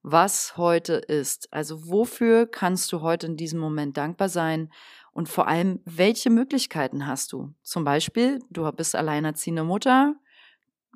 Was 0.03 0.57
heute 0.57 0.95
ist. 0.95 1.47
Also 1.53 1.89
wofür 1.89 2.49
kannst 2.49 2.91
du 2.91 3.03
heute 3.03 3.29
in 3.29 3.37
diesem 3.37 3.61
Moment 3.61 3.97
dankbar 3.97 4.29
sein? 4.29 4.73
Und 5.13 5.29
vor 5.29 5.47
allem, 5.47 5.81
welche 5.85 6.29
Möglichkeiten 6.29 7.07
hast 7.07 7.31
du? 7.31 7.55
Zum 7.63 7.85
Beispiel, 7.85 8.41
du 8.51 8.69
bist 8.73 8.97
alleinerziehende 8.97 9.63
Mutter, 9.63 10.17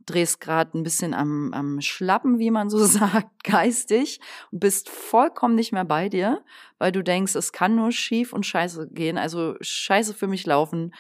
drehst 0.07 0.41
gerade 0.41 0.77
ein 0.77 0.83
bisschen 0.83 1.15
am, 1.15 1.53
am 1.53 1.81
Schlappen, 1.81 2.41
wie 2.41 2.51
man 2.51 2.69
so 2.69 2.79
sagt, 2.85 3.45
geistig 3.45 4.19
und 4.51 4.59
bist 4.59 4.89
vollkommen 4.89 5.55
nicht 5.55 5.71
mehr 5.71 5.85
bei 5.85 6.09
dir, 6.09 6.45
weil 6.79 6.91
du 6.91 7.05
denkst, 7.05 7.37
es 7.37 7.53
kann 7.53 7.77
nur 7.77 7.93
schief 7.93 8.33
und 8.33 8.45
scheiße 8.45 8.89
gehen, 8.91 9.19
also 9.19 9.55
scheiße 9.61 10.15
für 10.15 10.27
mich 10.27 10.47
laufen. 10.47 10.93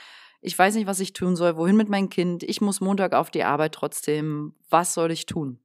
Ich 0.44 0.58
weiß 0.58 0.74
nicht, 0.74 0.88
was 0.88 0.98
ich 0.98 1.12
tun 1.12 1.36
soll, 1.36 1.56
wohin 1.56 1.76
mit 1.76 1.88
meinem 1.88 2.10
Kind, 2.10 2.42
ich 2.42 2.60
muss 2.60 2.80
Montag 2.80 3.14
auf 3.14 3.30
die 3.30 3.44
Arbeit 3.44 3.74
trotzdem, 3.74 4.54
was 4.68 4.92
soll 4.92 5.12
ich 5.12 5.24
tun? 5.26 5.60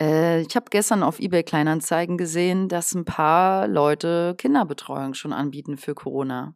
Äh, 0.00 0.40
ich 0.42 0.56
habe 0.56 0.66
gestern 0.70 1.04
auf 1.04 1.20
eBay 1.20 1.44
Kleinanzeigen 1.44 2.18
gesehen, 2.18 2.68
dass 2.68 2.94
ein 2.94 3.04
paar 3.04 3.68
Leute 3.68 4.34
Kinderbetreuung 4.36 5.14
schon 5.14 5.32
anbieten 5.32 5.76
für 5.76 5.94
Corona. 5.94 6.54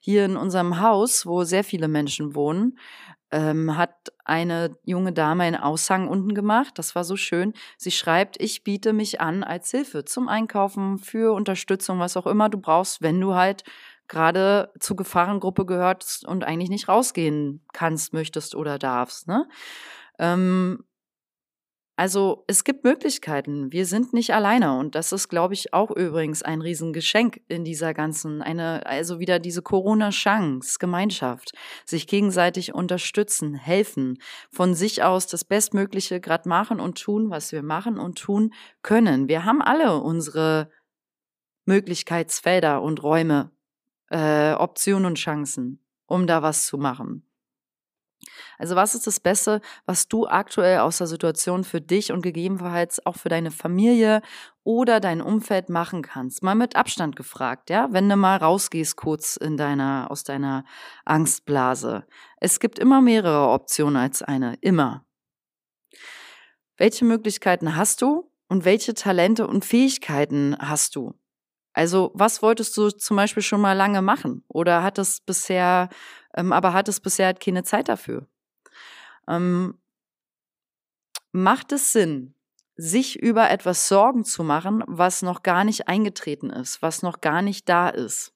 Hier 0.00 0.24
in 0.24 0.38
unserem 0.38 0.80
Haus, 0.80 1.26
wo 1.26 1.44
sehr 1.44 1.62
viele 1.62 1.88
Menschen 1.88 2.34
wohnen, 2.34 2.78
ähm, 3.30 3.76
hat 3.76 4.12
eine 4.24 4.76
junge 4.84 5.12
Dame 5.12 5.44
einen 5.44 5.56
Aushang 5.56 6.08
unten 6.08 6.34
gemacht. 6.34 6.78
Das 6.78 6.94
war 6.94 7.04
so 7.04 7.16
schön. 7.16 7.52
Sie 7.76 7.90
schreibt, 7.90 8.40
ich 8.40 8.64
biete 8.64 8.94
mich 8.94 9.20
an 9.20 9.42
als 9.42 9.70
Hilfe 9.70 10.04
zum 10.06 10.28
Einkaufen, 10.28 10.98
für 10.98 11.34
Unterstützung, 11.34 11.98
was 11.98 12.16
auch 12.16 12.26
immer 12.26 12.48
du 12.48 12.58
brauchst, 12.58 13.02
wenn 13.02 13.20
du 13.20 13.34
halt 13.34 13.64
gerade 14.08 14.72
zur 14.78 14.96
Gefahrengruppe 14.96 15.66
gehörst 15.66 16.26
und 16.26 16.44
eigentlich 16.44 16.70
nicht 16.70 16.88
rausgehen 16.88 17.64
kannst, 17.72 18.12
möchtest 18.12 18.54
oder 18.54 18.78
darfst. 18.78 19.28
Ne? 19.28 19.48
Ähm, 20.18 20.84
also 21.96 22.44
es 22.46 22.64
gibt 22.64 22.84
Möglichkeiten. 22.84 23.70
Wir 23.70 23.84
sind 23.84 24.14
nicht 24.14 24.34
alleine 24.34 24.78
und 24.78 24.94
das 24.94 25.12
ist, 25.12 25.28
glaube 25.28 25.52
ich, 25.54 25.74
auch 25.74 25.90
übrigens 25.90 26.42
ein 26.42 26.62
Riesengeschenk 26.62 27.42
in 27.48 27.64
dieser 27.64 27.92
ganzen, 27.92 28.40
eine, 28.40 28.86
also 28.86 29.20
wieder 29.20 29.38
diese 29.38 29.60
Corona-Chance, 29.60 30.78
Gemeinschaft, 30.80 31.52
sich 31.84 32.06
gegenseitig 32.06 32.74
unterstützen, 32.74 33.54
helfen, 33.54 34.18
von 34.50 34.74
sich 34.74 35.02
aus 35.02 35.26
das 35.26 35.44
Bestmögliche 35.44 36.18
gerade 36.18 36.48
machen 36.48 36.80
und 36.80 37.00
tun, 37.00 37.30
was 37.30 37.52
wir 37.52 37.62
machen 37.62 37.98
und 37.98 38.18
tun 38.18 38.54
können. 38.82 39.28
Wir 39.28 39.44
haben 39.44 39.60
alle 39.60 40.00
unsere 40.00 40.70
Möglichkeitsfelder 41.66 42.82
und 42.82 43.02
Räume, 43.02 43.52
äh, 44.12 44.54
Optionen 44.54 45.06
und 45.06 45.18
Chancen, 45.18 45.80
um 46.06 46.26
da 46.26 46.42
was 46.42 46.66
zu 46.66 46.78
machen. 46.78 47.26
Also 48.58 48.76
was 48.76 48.94
ist 48.94 49.06
das 49.06 49.18
Beste, 49.18 49.60
was 49.86 50.06
du 50.06 50.26
aktuell 50.26 50.78
aus 50.78 50.98
der 50.98 51.06
Situation 51.06 51.64
für 51.64 51.80
dich 51.80 52.12
und 52.12 52.22
gegebenenfalls 52.22 53.04
auch 53.04 53.16
für 53.16 53.28
deine 53.28 53.50
Familie 53.50 54.22
oder 54.62 55.00
dein 55.00 55.20
Umfeld 55.20 55.68
machen 55.68 56.02
kannst? 56.02 56.42
Mal 56.42 56.54
mit 56.54 56.76
Abstand 56.76 57.16
gefragt, 57.16 57.70
ja, 57.70 57.88
wenn 57.90 58.08
du 58.08 58.16
mal 58.16 58.36
rausgehst 58.36 58.96
kurz 58.96 59.36
in 59.36 59.56
deiner 59.56 60.06
aus 60.10 60.22
deiner 60.22 60.64
Angstblase. 61.04 62.06
Es 62.36 62.60
gibt 62.60 62.78
immer 62.78 63.00
mehrere 63.00 63.48
Optionen 63.48 63.96
als 63.96 64.22
eine, 64.22 64.54
immer. 64.60 65.04
Welche 66.76 67.04
Möglichkeiten 67.04 67.76
hast 67.76 68.02
du 68.02 68.30
und 68.48 68.64
welche 68.64 68.94
Talente 68.94 69.46
und 69.46 69.64
Fähigkeiten 69.64 70.56
hast 70.58 70.94
du? 70.94 71.14
Also, 71.74 72.10
was 72.14 72.42
wolltest 72.42 72.76
du 72.76 72.90
zum 72.90 73.16
Beispiel 73.16 73.42
schon 73.42 73.60
mal 73.60 73.72
lange 73.72 74.02
machen? 74.02 74.44
Oder 74.48 74.82
hat 74.82 74.98
es 74.98 75.20
bisher, 75.20 75.88
ähm, 76.34 76.52
aber 76.52 76.72
hat 76.74 76.88
es 76.88 77.00
bisher 77.00 77.26
halt 77.26 77.40
keine 77.40 77.64
Zeit 77.64 77.88
dafür? 77.88 78.26
Ähm, 79.28 79.78
macht 81.32 81.72
es 81.72 81.92
Sinn, 81.92 82.34
sich 82.76 83.18
über 83.20 83.50
etwas 83.50 83.88
Sorgen 83.88 84.24
zu 84.24 84.44
machen, 84.44 84.82
was 84.86 85.22
noch 85.22 85.42
gar 85.42 85.64
nicht 85.64 85.88
eingetreten 85.88 86.50
ist, 86.50 86.82
was 86.82 87.02
noch 87.02 87.20
gar 87.20 87.42
nicht 87.42 87.68
da 87.68 87.88
ist? 87.88 88.34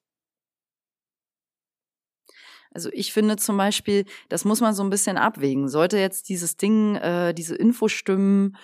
Also 2.71 2.89
ich 2.93 3.13
finde 3.13 3.37
zum 3.37 3.57
Beispiel, 3.57 4.05
das 4.29 4.45
muss 4.45 4.61
man 4.61 4.73
so 4.75 4.83
ein 4.83 4.89
bisschen 4.89 5.17
abwägen. 5.17 5.67
Sollte 5.67 5.97
jetzt 5.97 6.29
dieses 6.29 6.57
Ding, 6.57 6.95
äh, 6.95 7.33
diese 7.33 7.55
Infostimmen, 7.55 8.55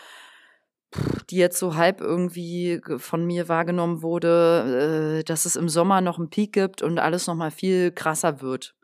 die 1.30 1.38
jetzt 1.38 1.58
so 1.58 1.76
halb 1.76 2.02
irgendwie 2.02 2.82
von 2.98 3.26
mir 3.26 3.50
wahrgenommen 3.50 4.02
wurde, 4.02 5.20
äh, 5.20 5.24
dass 5.24 5.46
es 5.46 5.56
im 5.56 5.70
Sommer 5.70 6.02
noch 6.02 6.20
einen 6.20 6.30
Peak 6.30 6.54
gibt 6.54 6.82
und 6.82 7.00
alles 7.00 7.28
noch 7.28 7.36
mal 7.36 7.52
viel 7.52 7.92
krasser 7.92 8.42
wird. 8.42 8.76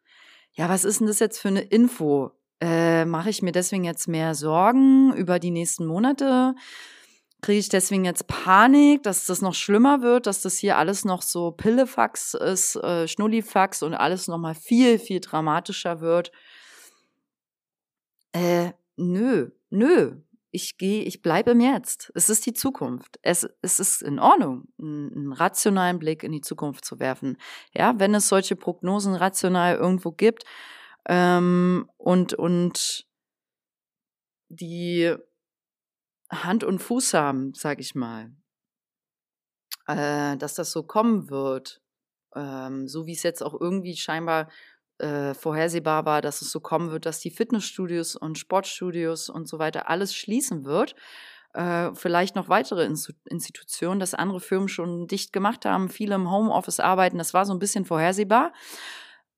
Ja, 0.53 0.69
was 0.69 0.83
ist 0.83 0.99
denn 0.99 1.07
das 1.07 1.19
jetzt 1.19 1.39
für 1.39 1.49
eine 1.49 1.61
Info? 1.61 2.31
Äh, 2.61 3.05
Mache 3.05 3.29
ich 3.29 3.41
mir 3.41 3.51
deswegen 3.51 3.83
jetzt 3.83 4.07
mehr 4.07 4.35
Sorgen 4.35 5.13
über 5.13 5.39
die 5.39 5.51
nächsten 5.51 5.85
Monate? 5.85 6.55
Kriege 7.41 7.59
ich 7.59 7.69
deswegen 7.69 8.03
jetzt 8.03 8.27
Panik, 8.27 9.03
dass 9.03 9.25
das 9.25 9.41
noch 9.41 9.53
schlimmer 9.53 10.01
wird, 10.01 10.27
dass 10.27 10.41
das 10.41 10.57
hier 10.57 10.77
alles 10.77 11.05
noch 11.05 11.21
so 11.21 11.51
Pillefax 11.51 12.33
ist, 12.33 12.75
äh, 12.75 13.07
Schnullifax 13.07 13.81
und 13.81 13.93
alles 13.93 14.27
noch 14.27 14.37
mal 14.37 14.55
viel, 14.55 14.99
viel 14.99 15.21
dramatischer 15.21 16.01
wird? 16.01 16.33
Äh, 18.33 18.71
nö, 18.97 19.51
nö. 19.69 20.17
Ich 20.51 20.77
gehe, 20.77 21.03
ich 21.03 21.21
bleibe 21.21 21.51
im 21.51 21.59
Jetzt. 21.59 22.11
Es 22.15 22.29
ist 22.29 22.45
die 22.45 22.53
Zukunft. 22.53 23.19
Es, 23.21 23.47
es 23.61 23.79
ist 23.79 24.01
in 24.01 24.17
Ordnung, 24.19 24.67
einen, 24.79 25.31
rationalen 25.31 25.99
Blick 25.99 26.23
in 26.23 26.31
die 26.31 26.41
Zukunft 26.41 26.85
zu 26.85 26.99
werfen. 26.99 27.37
Ja, 27.73 27.99
wenn 27.99 28.15
es 28.15 28.27
solche 28.27 28.55
Prognosen 28.55 29.13
rational 29.13 29.75
irgendwo 29.75 30.11
gibt, 30.11 30.43
ähm, 31.07 31.89
und, 31.97 32.33
und 32.33 33.07
die 34.49 35.15
Hand 36.31 36.63
und 36.63 36.79
Fuß 36.79 37.13
haben, 37.13 37.53
sag 37.53 37.79
ich 37.79 37.95
mal, 37.95 38.31
äh, 39.87 40.37
dass 40.37 40.55
das 40.55 40.71
so 40.71 40.83
kommen 40.83 41.29
wird, 41.29 41.81
ähm, 42.35 42.87
so 42.87 43.05
wie 43.07 43.13
es 43.13 43.23
jetzt 43.23 43.41
auch 43.41 43.59
irgendwie 43.59 43.95
scheinbar 43.95 44.49
äh, 44.99 45.33
vorhersehbar 45.33 46.05
war, 46.05 46.21
dass 46.21 46.41
es 46.41 46.51
so 46.51 46.59
kommen 46.59 46.91
wird, 46.91 47.05
dass 47.05 47.19
die 47.19 47.31
Fitnessstudios 47.31 48.15
und 48.15 48.37
Sportstudios 48.37 49.29
und 49.29 49.47
so 49.47 49.59
weiter 49.59 49.89
alles 49.89 50.13
schließen 50.13 50.65
wird. 50.65 50.95
Äh, 51.53 51.93
vielleicht 51.95 52.35
noch 52.35 52.47
weitere 52.47 52.85
Institutionen, 52.85 53.99
dass 53.99 54.13
andere 54.13 54.39
Firmen 54.39 54.67
schon 54.67 55.07
dicht 55.07 55.33
gemacht 55.33 55.65
haben, 55.65 55.89
viele 55.89 56.15
im 56.15 56.29
Homeoffice 56.29 56.79
arbeiten. 56.79 57.17
Das 57.17 57.33
war 57.33 57.45
so 57.45 57.53
ein 57.53 57.59
bisschen 57.59 57.85
vorhersehbar. 57.85 58.53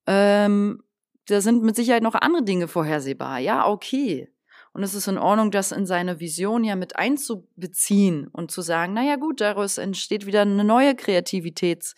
Ähm, 0.07 0.83
da 1.27 1.39
sind 1.39 1.63
mit 1.63 1.75
Sicherheit 1.75 2.03
noch 2.03 2.15
andere 2.15 2.43
Dinge 2.43 2.67
vorhersehbar. 2.67 3.39
Ja, 3.39 3.67
okay. 3.67 4.29
Und 4.73 4.83
es 4.83 4.93
ist 4.93 5.07
in 5.07 5.17
Ordnung, 5.17 5.51
das 5.51 5.71
in 5.71 5.85
seine 5.85 6.19
Vision 6.19 6.63
ja 6.63 6.75
mit 6.75 6.95
einzubeziehen 6.95 8.27
und 8.27 8.51
zu 8.51 8.61
sagen, 8.61 8.93
naja 8.93 9.17
gut, 9.17 9.41
daraus 9.41 9.77
entsteht 9.77 10.25
wieder 10.25 10.41
eine 10.41 10.63
neue 10.63 10.95
Kreativität, 10.95 11.93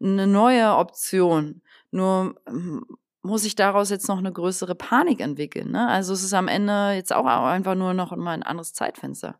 eine 0.00 0.26
neue 0.26 0.74
Option. 0.74 1.62
Nur 1.90 2.34
hm, 2.48 2.84
muss 3.26 3.44
ich 3.44 3.54
daraus 3.54 3.90
jetzt 3.90 4.08
noch 4.08 4.18
eine 4.18 4.32
größere 4.32 4.74
Panik 4.74 5.20
entwickeln. 5.20 5.72
Ne? 5.72 5.88
Also 5.88 6.12
es 6.12 6.22
ist 6.22 6.32
am 6.32 6.48
Ende 6.48 6.92
jetzt 6.92 7.12
auch 7.12 7.26
einfach 7.26 7.74
nur 7.74 7.92
noch 7.92 8.16
mal 8.16 8.32
ein 8.32 8.42
anderes 8.42 8.72
Zeitfenster. 8.72 9.38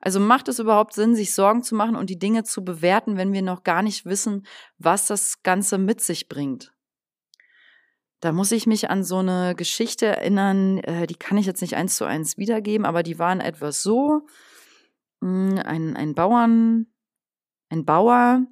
Also 0.00 0.20
macht 0.20 0.48
es 0.48 0.58
überhaupt 0.58 0.92
Sinn, 0.92 1.14
sich 1.14 1.32
Sorgen 1.32 1.62
zu 1.62 1.74
machen 1.74 1.96
und 1.96 2.10
die 2.10 2.18
Dinge 2.18 2.44
zu 2.44 2.64
bewerten, 2.64 3.16
wenn 3.16 3.32
wir 3.32 3.42
noch 3.42 3.62
gar 3.62 3.82
nicht 3.82 4.04
wissen, 4.04 4.46
was 4.78 5.06
das 5.06 5.42
Ganze 5.42 5.78
mit 5.78 6.00
sich 6.00 6.28
bringt? 6.28 6.72
Da 8.20 8.32
muss 8.32 8.52
ich 8.52 8.66
mich 8.66 8.90
an 8.90 9.04
so 9.04 9.18
eine 9.18 9.54
Geschichte 9.54 10.06
erinnern, 10.06 10.78
äh, 10.78 11.06
die 11.06 11.14
kann 11.14 11.38
ich 11.38 11.46
jetzt 11.46 11.60
nicht 11.60 11.76
eins 11.76 11.96
zu 11.96 12.04
eins 12.04 12.38
wiedergeben, 12.38 12.86
aber 12.86 13.02
die 13.02 13.18
waren 13.18 13.40
etwas 13.40 13.82
so. 13.82 14.26
Hm, 15.20 15.58
ein, 15.64 15.96
ein 15.96 16.14
Bauern, 16.14 16.86
ein 17.68 17.84
Bauer, 17.84 18.46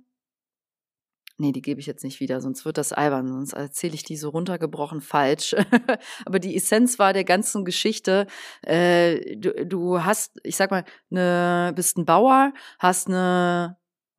nee, 1.38 1.52
die 1.52 1.62
gebe 1.62 1.80
ich 1.80 1.86
jetzt 1.86 2.04
nicht 2.04 2.20
wieder, 2.20 2.40
sonst 2.40 2.64
wird 2.64 2.78
das 2.78 2.92
albern, 2.92 3.28
sonst 3.28 3.52
erzähle 3.52 3.94
ich 3.94 4.04
die 4.04 4.16
so 4.16 4.30
runtergebrochen 4.30 5.00
falsch. 5.00 5.54
aber 6.26 6.38
die 6.38 6.56
Essenz 6.56 6.98
war 6.98 7.12
der 7.12 7.24
ganzen 7.24 7.64
Geschichte, 7.64 8.26
äh, 8.62 9.36
du, 9.36 9.66
du 9.66 10.04
hast, 10.04 10.38
ich 10.42 10.56
sag 10.56 10.70
mal, 10.70 10.84
ne, 11.10 11.72
bist 11.74 11.98
ein 11.98 12.04
Bauer, 12.04 12.52
hast 12.78 13.08
eine 13.08 13.76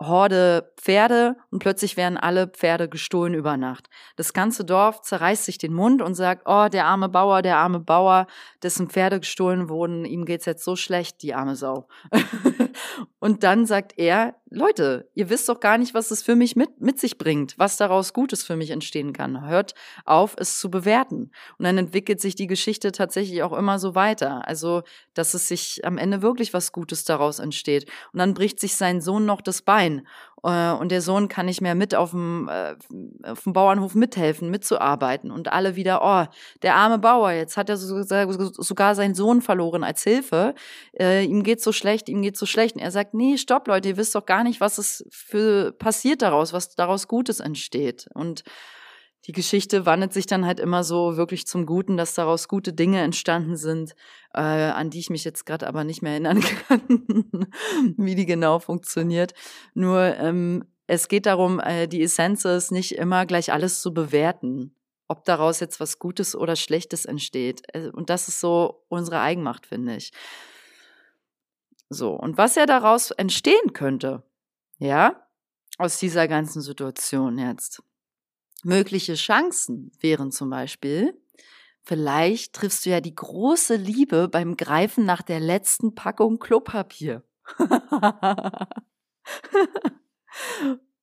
Horde 0.08 0.74
Pferde 0.78 1.38
und 1.50 1.60
plötzlich 1.60 1.98
werden 1.98 2.18
alle 2.18 2.48
Pferde 2.48 2.90
gestohlen 2.90 3.34
über 3.34 3.58
Nacht. 3.58 3.90
Das 4.16 4.34
ganze 4.34 4.66
Dorf 4.66 5.02
zerreißt 5.02 5.46
sich 5.46 5.58
den 5.58 5.74
Mund 5.74 6.02
und 6.02 6.16
sagt, 6.16 6.44
oh, 6.46 6.68
der 6.68 6.86
arme 6.86 7.10
Bauer, 7.10 7.42
der 7.42 7.58
arme 7.58 7.80
Bauer, 7.80 8.28
dessen 8.62 8.90
Pferde 8.90 9.20
gestohlen 9.20 9.70
wurden, 9.70 10.04
ihm 10.06 10.26
geht's 10.26 10.46
jetzt 10.46 10.64
so 10.64 10.76
schlecht, 10.76 11.22
die 11.22 11.34
arme 11.34 11.56
Sau. 11.56 11.88
und 13.20 13.44
dann 13.44 13.66
sagt 13.66 13.98
er, 13.98 14.36
Leute, 14.56 15.10
ihr 15.16 15.32
wisst 15.32 15.50
doch 15.50 15.60
gar 15.60 15.80
nicht, 15.80 15.96
was 15.96 16.12
es 16.12 16.22
für 16.22 16.36
mich 16.36 16.56
mit, 16.56 16.80
mit 16.80 17.00
sich 17.00 17.18
bringt, 17.18 17.58
was 17.58 17.76
daraus 17.76 18.14
Gutes 18.14 18.44
für 18.44 18.56
mich 18.56 18.70
entstehen 18.70 19.12
kann. 19.12 19.48
Hört 19.48 19.74
auf, 20.06 20.36
es 20.38 20.60
zu 20.60 20.70
bewerten. 20.70 21.32
Und 21.58 21.66
dann 21.66 21.80
entwickelt 21.80 22.22
sich 22.22 22.36
die 22.36 22.46
Geschichte 22.46 22.92
tatsächlich 22.92 23.42
auch 23.42 23.54
immer 23.54 23.80
so 23.80 23.96
weiter. 23.96 24.48
Also, 24.48 24.84
dass 25.16 25.34
es 25.34 25.48
sich 25.48 25.84
am 25.86 25.98
Ende 25.98 26.22
wirklich 26.22 26.54
was 26.54 26.72
Gutes 26.72 27.04
daraus 27.04 27.40
entsteht. 27.40 27.90
Und 28.12 28.20
dann 28.20 28.36
bricht 28.36 28.60
sich 28.60 28.76
sein 28.76 29.02
Sohn 29.02 29.26
noch 29.26 29.42
das 29.42 29.64
Bein. 29.64 30.08
Äh, 30.44 30.72
und 30.72 30.90
der 30.92 31.02
Sohn 31.02 31.28
kann 31.28 31.46
nicht 31.46 31.62
mehr 31.62 31.76
mit 31.76 31.96
auf 31.96 32.12
dem, 32.12 32.50
äh, 32.50 32.76
auf 33.24 33.44
dem 33.44 33.54
Bauernhof 33.54 33.96
mithelfen, 33.96 34.50
mitzuarbeiten. 34.50 35.32
Und 35.32 35.52
alle 35.52 35.76
wieder, 35.76 36.02
oh, 36.04 36.32
der 36.62 36.76
arme 36.76 37.00
Bauer, 37.00 37.32
jetzt 37.32 37.58
hat 37.58 37.70
er 37.70 37.78
sogar 37.78 38.96
seinen 38.96 39.16
Sohn 39.16 39.42
verloren 39.42 39.84
als 39.84 40.04
Hilfe. 40.04 40.54
Äh, 41.00 41.26
ihm 41.26 41.44
geht's 41.44 41.64
so 41.64 41.72
schlecht, 41.72 42.10
ihm 42.10 42.22
geht's 42.22 42.40
so 42.40 42.46
schlecht. 42.46 42.76
Und 42.76 42.82
er 42.82 42.92
sagt, 42.92 43.14
nee, 43.14 43.38
stopp, 43.38 43.68
Leute, 43.68 43.90
ihr 43.90 43.98
wisst 43.98 44.16
doch 44.16 44.26
gar 44.26 44.44
nicht, 44.44 44.62
was 44.62 44.78
es 44.78 45.06
für 45.10 45.72
passiert 45.72 46.22
daraus, 46.22 46.54
was 46.54 46.76
daraus 46.76 47.08
Gutes 47.08 47.40
entsteht. 47.40 48.08
Und 48.14 48.44
die 49.26 49.32
Geschichte 49.32 49.86
wandelt 49.86 50.12
sich 50.12 50.26
dann 50.26 50.46
halt 50.46 50.60
immer 50.60 50.84
so 50.84 51.16
wirklich 51.16 51.48
zum 51.48 51.66
Guten, 51.66 51.96
dass 51.96 52.14
daraus 52.14 52.48
gute 52.48 52.74
Dinge 52.74 53.02
entstanden 53.02 53.56
sind, 53.56 53.96
äh, 54.34 54.42
an 54.42 54.90
die 54.90 55.00
ich 55.00 55.10
mich 55.10 55.24
jetzt 55.24 55.46
gerade 55.46 55.68
aber 55.68 55.84
nicht 55.86 56.02
mehr 56.02 56.12
erinnern 56.12 56.42
kann, 56.68 56.82
wie 57.98 58.16
die 58.16 58.26
genau 58.26 58.60
funktioniert. 58.60 59.34
Nur 59.74 60.02
ähm, 60.18 60.66
es 60.88 61.08
geht 61.08 61.26
darum, 61.26 61.60
äh, 61.62 61.88
die 61.88 62.04
Essenz 62.04 62.44
ist 62.44 62.72
nicht 62.72 62.96
immer 62.96 63.26
gleich 63.26 63.54
alles 63.54 63.82
zu 63.82 63.94
bewerten, 63.94 64.76
ob 65.08 65.24
daraus 65.24 65.62
jetzt 65.62 65.80
was 65.80 66.00
Gutes 66.00 66.36
oder 66.36 66.58
Schlechtes 66.58 67.06
entsteht. 67.06 67.62
Äh, 67.74 67.90
und 67.90 68.10
das 68.10 68.28
ist 68.28 68.42
so 68.42 68.84
unsere 68.90 69.22
Eigenmacht, 69.22 69.66
finde 69.66 69.96
ich. 69.96 70.12
So, 71.90 72.12
und 72.12 72.38
was 72.38 72.56
ja 72.56 72.66
daraus 72.66 73.12
entstehen 73.12 73.72
könnte, 73.72 74.24
ja, 74.80 75.28
aus 75.78 75.98
dieser 75.98 76.28
ganzen 76.28 76.62
Situation 76.62 77.38
jetzt. 77.38 77.82
Mögliche 78.64 79.16
Chancen 79.16 79.92
wären 80.00 80.32
zum 80.32 80.50
Beispiel, 80.50 81.20
vielleicht 81.84 82.54
triffst 82.54 82.86
du 82.86 82.92
ja 82.92 83.02
die 83.02 83.14
große 83.16 83.76
Liebe 83.76 84.30
beim 84.30 84.56
Greifen 84.56 85.06
nach 85.06 85.22
der 85.22 85.42
letzten 85.42 85.96
Packung 85.96 86.40
Klopapier. 86.40 87.24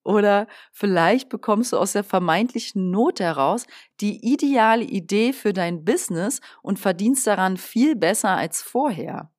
Oder 0.03 0.46
vielleicht 0.73 1.29
bekommst 1.29 1.73
du 1.73 1.77
aus 1.77 1.92
der 1.92 2.05
vermeintlichen 2.05 2.90
Not 2.90 3.20
heraus 3.20 3.66
die 4.01 4.33
ideale 4.33 4.85
Idee 4.85 5.35
für 5.35 5.53
dein 5.53 5.85
Business 5.85 6.40
und 6.62 6.79
verdienst 6.79 7.27
daran 7.27 7.59
viel 7.59 7.94
besser 7.94 8.31
als 8.31 8.62
vorher. 8.62 9.31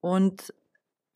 Und 0.00 0.52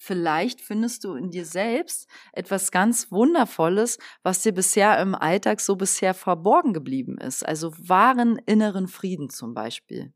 vielleicht 0.07 0.61
findest 0.61 1.05
du 1.05 1.15
in 1.15 1.31
dir 1.31 1.45
selbst 1.45 2.09
etwas 2.33 2.71
ganz 2.71 3.11
Wundervolles, 3.11 3.99
was 4.23 4.43
dir 4.43 4.53
bisher 4.53 4.99
im 5.01 5.15
Alltag 5.15 5.61
so 5.61 5.77
bisher 5.77 6.15
verborgen 6.15 6.73
geblieben 6.73 7.19
ist. 7.19 7.45
Also 7.47 7.73
wahren 7.77 8.41
inneren 8.47 8.89
Frieden 8.89 9.29
zum 9.29 9.55
Beispiel. 9.55 10.13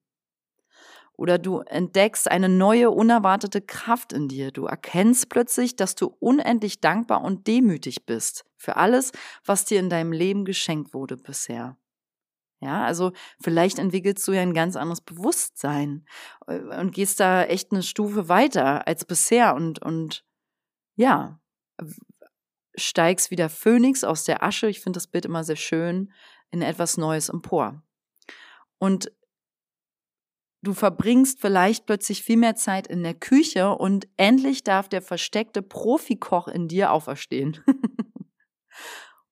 Oder 1.21 1.39
du 1.39 1.59
entdeckst 1.59 2.31
eine 2.31 2.49
neue, 2.49 2.91
unerwartete 2.91 3.61
Kraft 3.61 4.15
in 4.15 4.29
dir. 4.29 4.53
Du 4.53 4.65
erkennst 4.65 5.29
plötzlich, 5.29 5.77
dass 5.77 5.95
du 5.95 6.07
unendlich 6.19 6.81
dankbar 6.81 7.23
und 7.23 7.47
demütig 7.47 8.07
bist 8.07 8.47
für 8.57 8.77
alles, 8.77 9.13
was 9.45 9.67
dir 9.67 9.81
in 9.81 9.91
deinem 9.91 10.13
Leben 10.13 10.47
geschenkt 10.47 10.95
wurde 10.95 11.19
bisher. 11.19 11.77
Ja, 12.61 12.85
also 12.85 13.13
vielleicht 13.43 13.79
entwickelst 13.79 14.27
du 14.29 14.33
ja 14.33 14.43
ein 14.43 14.53
ganz 14.53 14.77
anderes 14.77 15.01
Bewusstsein 15.01 16.05
äh, 16.47 16.59
und 16.79 16.93
gehst 16.93 17.19
da 17.19 17.45
echt 17.45 17.73
eine 17.73 17.83
Stufe 17.83 18.29
weiter 18.29 18.87
als 18.87 19.05
bisher 19.05 19.55
und, 19.55 19.81
und 19.83 20.25
ja, 20.97 21.41
steigst 22.77 23.31
wieder 23.31 23.49
Phönix 23.49 24.05
aus 24.05 24.25
der 24.25 24.43
Asche. 24.43 24.69
Ich 24.69 24.81
finde 24.81 24.99
das 24.99 25.07
Bild 25.07 25.25
immer 25.25 25.43
sehr 25.43 25.57
schön 25.57 26.13
in 26.51 26.61
etwas 26.61 26.99
Neues 26.99 27.31
empor. 27.31 27.83
Und 28.79 29.11
Du 30.63 30.75
verbringst 30.75 31.41
vielleicht 31.41 31.87
plötzlich 31.87 32.23
viel 32.23 32.37
mehr 32.37 32.55
Zeit 32.55 32.87
in 32.87 33.03
der 33.03 33.15
Küche 33.15 33.71
und 33.71 34.07
endlich 34.19 34.63
darf 34.63 34.91
der 34.91 35.01
versteckte 35.01 35.63
Profikoch 35.63 36.49
in 36.49 36.69
dir 36.69 36.93
auferstehen. 36.93 37.65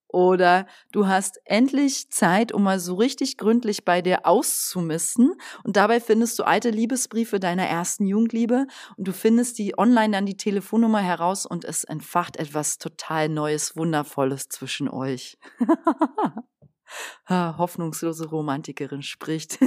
Oder 0.08 0.66
du 0.90 1.06
hast 1.06 1.40
endlich 1.44 2.10
Zeit, 2.10 2.52
um 2.52 2.62
mal 2.62 2.80
so 2.80 2.94
richtig 2.94 3.36
gründlich 3.36 3.84
bei 3.84 4.00
dir 4.00 4.26
auszumisten. 4.26 5.34
Und 5.64 5.76
dabei 5.76 6.00
findest 6.00 6.38
du 6.38 6.44
alte 6.44 6.70
Liebesbriefe 6.70 7.38
deiner 7.38 7.66
ersten 7.66 8.06
Jugendliebe 8.06 8.66
und 8.96 9.06
du 9.06 9.12
findest 9.12 9.58
die 9.58 9.78
online 9.78 10.12
dann 10.12 10.26
die 10.26 10.36
Telefonnummer 10.36 11.00
heraus 11.00 11.44
und 11.44 11.64
es 11.64 11.84
entfacht 11.84 12.36
etwas 12.36 12.78
total 12.78 13.28
Neues, 13.28 13.76
Wundervolles 13.76 14.48
zwischen 14.48 14.88
euch. 14.88 15.38
Hoffnungslose 17.28 18.28
Romantikerin 18.28 19.02
spricht. 19.02 19.58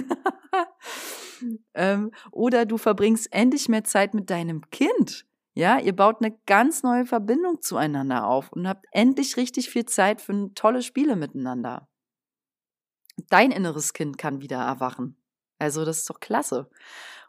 ähm, 1.75 2.11
oder 2.31 2.65
du 2.65 2.77
verbringst 2.77 3.31
endlich 3.31 3.69
mehr 3.69 3.83
Zeit 3.83 4.13
mit 4.15 4.29
deinem 4.29 4.69
Kind. 4.71 5.25
Ja, 5.53 5.79
ihr 5.79 5.95
baut 5.95 6.17
eine 6.21 6.37
ganz 6.45 6.81
neue 6.83 7.05
Verbindung 7.05 7.61
zueinander 7.61 8.25
auf 8.25 8.51
und 8.51 8.67
habt 8.67 8.85
endlich 8.91 9.35
richtig 9.35 9.69
viel 9.69 9.85
Zeit 9.85 10.21
für 10.21 10.53
tolle 10.55 10.81
Spiele 10.81 11.15
miteinander. 11.15 11.89
Dein 13.29 13.51
inneres 13.51 13.93
Kind 13.93 14.17
kann 14.17 14.41
wieder 14.41 14.57
erwachen. 14.57 15.17
Also, 15.59 15.85
das 15.85 15.99
ist 15.99 16.09
doch 16.09 16.19
klasse. 16.19 16.69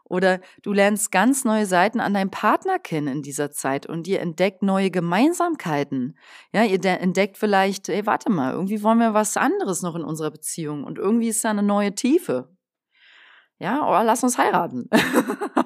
Oder 0.05 0.41
du 0.63 0.73
lernst 0.73 1.11
ganz 1.11 1.45
neue 1.45 1.65
Seiten 1.65 1.99
an 1.99 2.13
deinem 2.13 2.31
Partner 2.31 2.77
kennen 2.79 3.07
in 3.07 3.21
dieser 3.21 3.51
Zeit 3.51 3.85
und 3.85 4.07
ihr 4.07 4.19
entdeckt 4.19 4.61
neue 4.61 4.91
Gemeinsamkeiten. 4.91 6.17
Ja, 6.51 6.63
ihr 6.63 6.83
entdeckt 6.83 7.37
vielleicht, 7.37 7.89
ey, 7.89 8.05
warte 8.05 8.29
mal, 8.31 8.53
irgendwie 8.53 8.83
wollen 8.83 8.99
wir 8.99 9.13
was 9.13 9.37
anderes 9.37 9.81
noch 9.81 9.95
in 9.95 10.03
unserer 10.03 10.31
Beziehung 10.31 10.83
und 10.83 10.97
irgendwie 10.97 11.29
ist 11.29 11.43
da 11.43 11.51
eine 11.51 11.63
neue 11.63 11.95
Tiefe. 11.95 12.49
Ja, 13.59 13.87
oder 13.87 14.03
lass 14.03 14.23
uns 14.23 14.37
heiraten. 14.37 14.89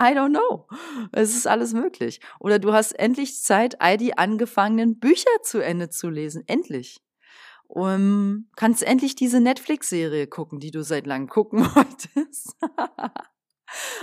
I 0.00 0.12
don't 0.14 0.30
know. 0.30 0.66
Es 1.12 1.34
ist 1.34 1.46
alles 1.46 1.72
möglich. 1.72 2.20
Oder 2.40 2.58
du 2.58 2.72
hast 2.72 2.92
endlich 2.92 3.40
Zeit, 3.42 3.80
all 3.80 3.96
die 3.96 4.16
angefangenen 4.16 4.98
Bücher 4.98 5.30
zu 5.42 5.60
Ende 5.60 5.90
zu 5.90 6.08
lesen. 6.10 6.44
Endlich. 6.46 7.00
Um, 7.68 8.48
kannst 8.56 8.84
endlich 8.84 9.16
diese 9.16 9.40
Netflix-Serie 9.40 10.28
gucken, 10.28 10.60
die 10.60 10.70
du 10.70 10.82
seit 10.84 11.06
langem 11.06 11.28
gucken 11.28 11.60
wolltest. 11.74 12.56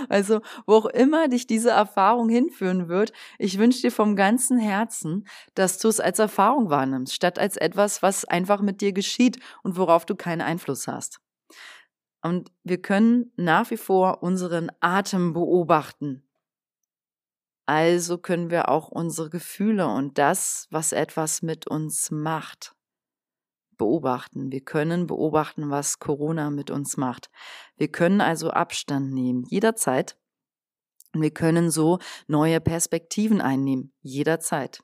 also, 0.08 0.40
wo 0.66 0.74
auch 0.74 0.86
immer 0.86 1.28
dich 1.28 1.46
diese 1.46 1.70
Erfahrung 1.70 2.28
hinführen 2.28 2.88
wird, 2.88 3.12
ich 3.38 3.58
wünsche 3.58 3.80
dir 3.80 3.90
vom 3.92 4.16
ganzen 4.16 4.58
Herzen, 4.58 5.26
dass 5.54 5.78
du 5.78 5.88
es 5.88 5.98
als 5.98 6.18
Erfahrung 6.18 6.68
wahrnimmst, 6.68 7.14
statt 7.14 7.38
als 7.38 7.56
etwas, 7.56 8.02
was 8.02 8.26
einfach 8.26 8.60
mit 8.60 8.82
dir 8.82 8.92
geschieht 8.92 9.38
und 9.62 9.78
worauf 9.78 10.04
du 10.04 10.14
keinen 10.14 10.42
Einfluss 10.42 10.86
hast. 10.86 11.23
Und 12.24 12.50
wir 12.62 12.80
können 12.80 13.32
nach 13.36 13.70
wie 13.70 13.76
vor 13.76 14.22
unseren 14.22 14.72
Atem 14.80 15.34
beobachten. 15.34 16.26
Also 17.66 18.16
können 18.16 18.48
wir 18.48 18.70
auch 18.70 18.88
unsere 18.88 19.28
Gefühle 19.28 19.88
und 19.88 20.16
das, 20.16 20.66
was 20.70 20.92
etwas 20.92 21.42
mit 21.42 21.66
uns 21.66 22.10
macht, 22.10 22.74
beobachten. 23.76 24.50
Wir 24.50 24.62
können 24.62 25.06
beobachten, 25.06 25.68
was 25.68 25.98
Corona 25.98 26.48
mit 26.48 26.70
uns 26.70 26.96
macht. 26.96 27.28
Wir 27.76 27.88
können 27.88 28.22
also 28.22 28.50
Abstand 28.50 29.12
nehmen, 29.12 29.44
jederzeit. 29.44 30.16
Und 31.12 31.20
wir 31.20 31.30
können 31.30 31.70
so 31.70 31.98
neue 32.26 32.62
Perspektiven 32.62 33.42
einnehmen, 33.42 33.92
jederzeit. 34.00 34.82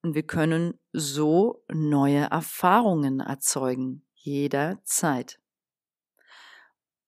Und 0.00 0.14
wir 0.14 0.26
können 0.26 0.80
so 0.94 1.62
neue 1.70 2.30
Erfahrungen 2.30 3.20
erzeugen, 3.20 4.06
jederzeit. 4.14 5.38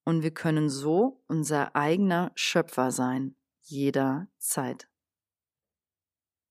Und 0.07 0.23
wir 0.23 0.31
können 0.31 0.71
so 0.71 1.21
unser 1.27 1.75
eigener 1.75 2.31
Schöpfer 2.37 2.93
sein, 2.93 3.35
jederzeit. 3.63 4.87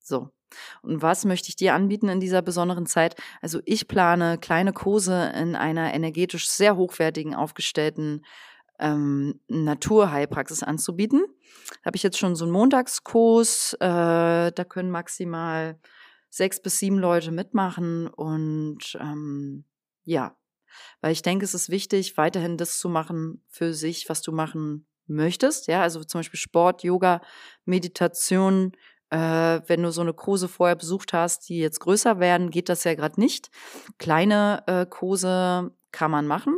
So. 0.03 0.29
Und 0.81 1.01
was 1.01 1.23
möchte 1.23 1.47
ich 1.47 1.55
dir 1.55 1.73
anbieten 1.73 2.09
in 2.09 2.19
dieser 2.19 2.41
besonderen 2.41 2.85
Zeit? 2.85 3.15
Also 3.41 3.61
ich 3.63 3.87
plane 3.87 4.37
kleine 4.37 4.73
Kurse 4.73 5.31
in 5.37 5.55
einer 5.55 5.93
energetisch 5.93 6.49
sehr 6.49 6.75
hochwertigen, 6.75 7.33
aufgestellten 7.33 8.25
ähm, 8.77 9.39
Naturheilpraxis 9.47 10.61
anzubieten. 10.61 11.25
Habe 11.85 11.95
ich 11.95 12.03
jetzt 12.03 12.17
schon 12.19 12.35
so 12.35 12.43
einen 12.43 12.51
Montagskurs. 12.51 13.73
Äh, 13.79 14.51
da 14.51 14.65
können 14.67 14.91
maximal 14.91 15.79
sechs 16.29 16.61
bis 16.61 16.77
sieben 16.77 16.99
Leute 16.99 17.31
mitmachen. 17.31 18.07
Und 18.07 18.97
ähm, 18.99 19.63
ja, 20.03 20.35
weil 21.01 21.11
ich 21.11 21.21
denke, 21.21 21.45
es 21.45 21.53
ist 21.53 21.69
wichtig, 21.69 22.17
weiterhin 22.17 22.57
das 22.57 22.79
zu 22.79 22.89
machen 22.89 23.43
für 23.47 23.73
sich, 23.73 24.09
was 24.09 24.21
du 24.21 24.31
machen 24.31 24.87
möchtest. 25.07 25.67
Ja, 25.67 25.81
also 25.81 26.03
zum 26.03 26.19
Beispiel 26.19 26.39
Sport, 26.39 26.83
Yoga, 26.83 27.21
Meditation. 27.65 28.71
Äh, 29.11 29.61
wenn 29.67 29.83
du 29.83 29.91
so 29.91 30.01
eine 30.01 30.13
Kurse 30.13 30.47
vorher 30.47 30.75
besucht 30.75 31.13
hast, 31.13 31.47
die 31.49 31.59
jetzt 31.59 31.79
größer 31.79 32.19
werden, 32.19 32.49
geht 32.49 32.69
das 32.69 32.83
ja 32.83 32.95
gerade 32.95 33.19
nicht. 33.19 33.49
Kleine 33.99 34.63
äh, 34.67 34.85
Kurse 34.85 35.71
kann 35.91 36.11
man 36.11 36.27
machen. 36.27 36.57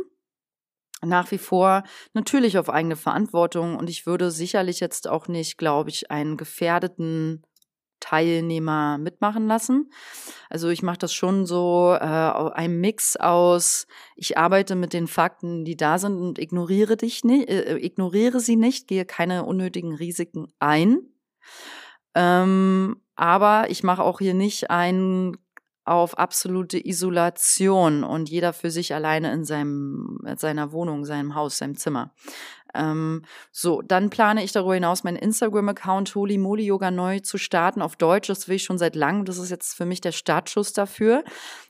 Nach 1.02 1.30
wie 1.30 1.38
vor 1.38 1.84
natürlich 2.12 2.58
auf 2.58 2.68
eigene 2.68 2.96
Verantwortung 2.96 3.76
und 3.76 3.88
ich 3.88 4.06
würde 4.06 4.32
sicherlich 4.32 4.80
jetzt 4.80 5.06
auch 5.06 5.28
nicht, 5.28 5.56
glaube 5.56 5.90
ich, 5.90 6.10
einen 6.10 6.36
gefährdeten 6.36 7.46
Teilnehmer 8.00 8.98
mitmachen 8.98 9.46
lassen. 9.46 9.90
Also 10.50 10.68
ich 10.68 10.82
mache 10.82 10.98
das 10.98 11.12
schon 11.12 11.46
so 11.46 11.96
äh, 11.98 12.04
ein 12.04 12.80
Mix 12.80 13.16
aus, 13.16 13.86
ich 14.16 14.38
arbeite 14.38 14.74
mit 14.74 14.92
den 14.92 15.06
Fakten, 15.06 15.64
die 15.64 15.76
da 15.76 15.98
sind 15.98 16.18
und 16.18 16.38
ignoriere 16.38 16.96
dich 16.96 17.24
nicht, 17.24 17.48
äh, 17.48 17.76
ignoriere 17.76 18.40
sie 18.40 18.56
nicht, 18.56 18.88
gehe 18.88 19.04
keine 19.04 19.44
unnötigen 19.44 19.94
Risiken 19.94 20.48
ein. 20.58 21.00
Ähm, 22.14 23.00
aber 23.16 23.70
ich 23.70 23.82
mache 23.82 24.02
auch 24.02 24.20
hier 24.20 24.34
nicht 24.34 24.70
ein 24.70 25.36
auf 25.88 26.18
absolute 26.18 26.78
Isolation 26.86 28.04
und 28.04 28.28
jeder 28.28 28.52
für 28.52 28.70
sich 28.70 28.94
alleine 28.94 29.32
in 29.32 29.44
seinem, 29.44 30.18
seiner 30.36 30.72
Wohnung, 30.72 31.04
seinem 31.04 31.34
Haus, 31.34 31.58
seinem 31.58 31.76
Zimmer. 31.76 32.12
Ähm, 32.74 33.22
so, 33.50 33.82
dann 33.82 34.10
plane 34.10 34.44
ich 34.44 34.52
darüber 34.52 34.74
hinaus, 34.74 35.02
meinen 35.02 35.16
Instagram-Account 35.16 36.14
Holy 36.14 36.38
Moly 36.38 36.64
Yoga 36.64 36.90
neu 36.90 37.20
zu 37.20 37.38
starten 37.38 37.82
auf 37.82 37.96
Deutsch. 37.96 38.28
Das 38.28 38.48
will 38.48 38.56
ich 38.56 38.64
schon 38.64 38.78
seit 38.78 38.94
langem. 38.94 39.24
Das 39.24 39.38
ist 39.38 39.50
jetzt 39.50 39.74
für 39.74 39.86
mich 39.86 40.00
der 40.00 40.12
Startschuss 40.12 40.72
dafür 40.72 41.24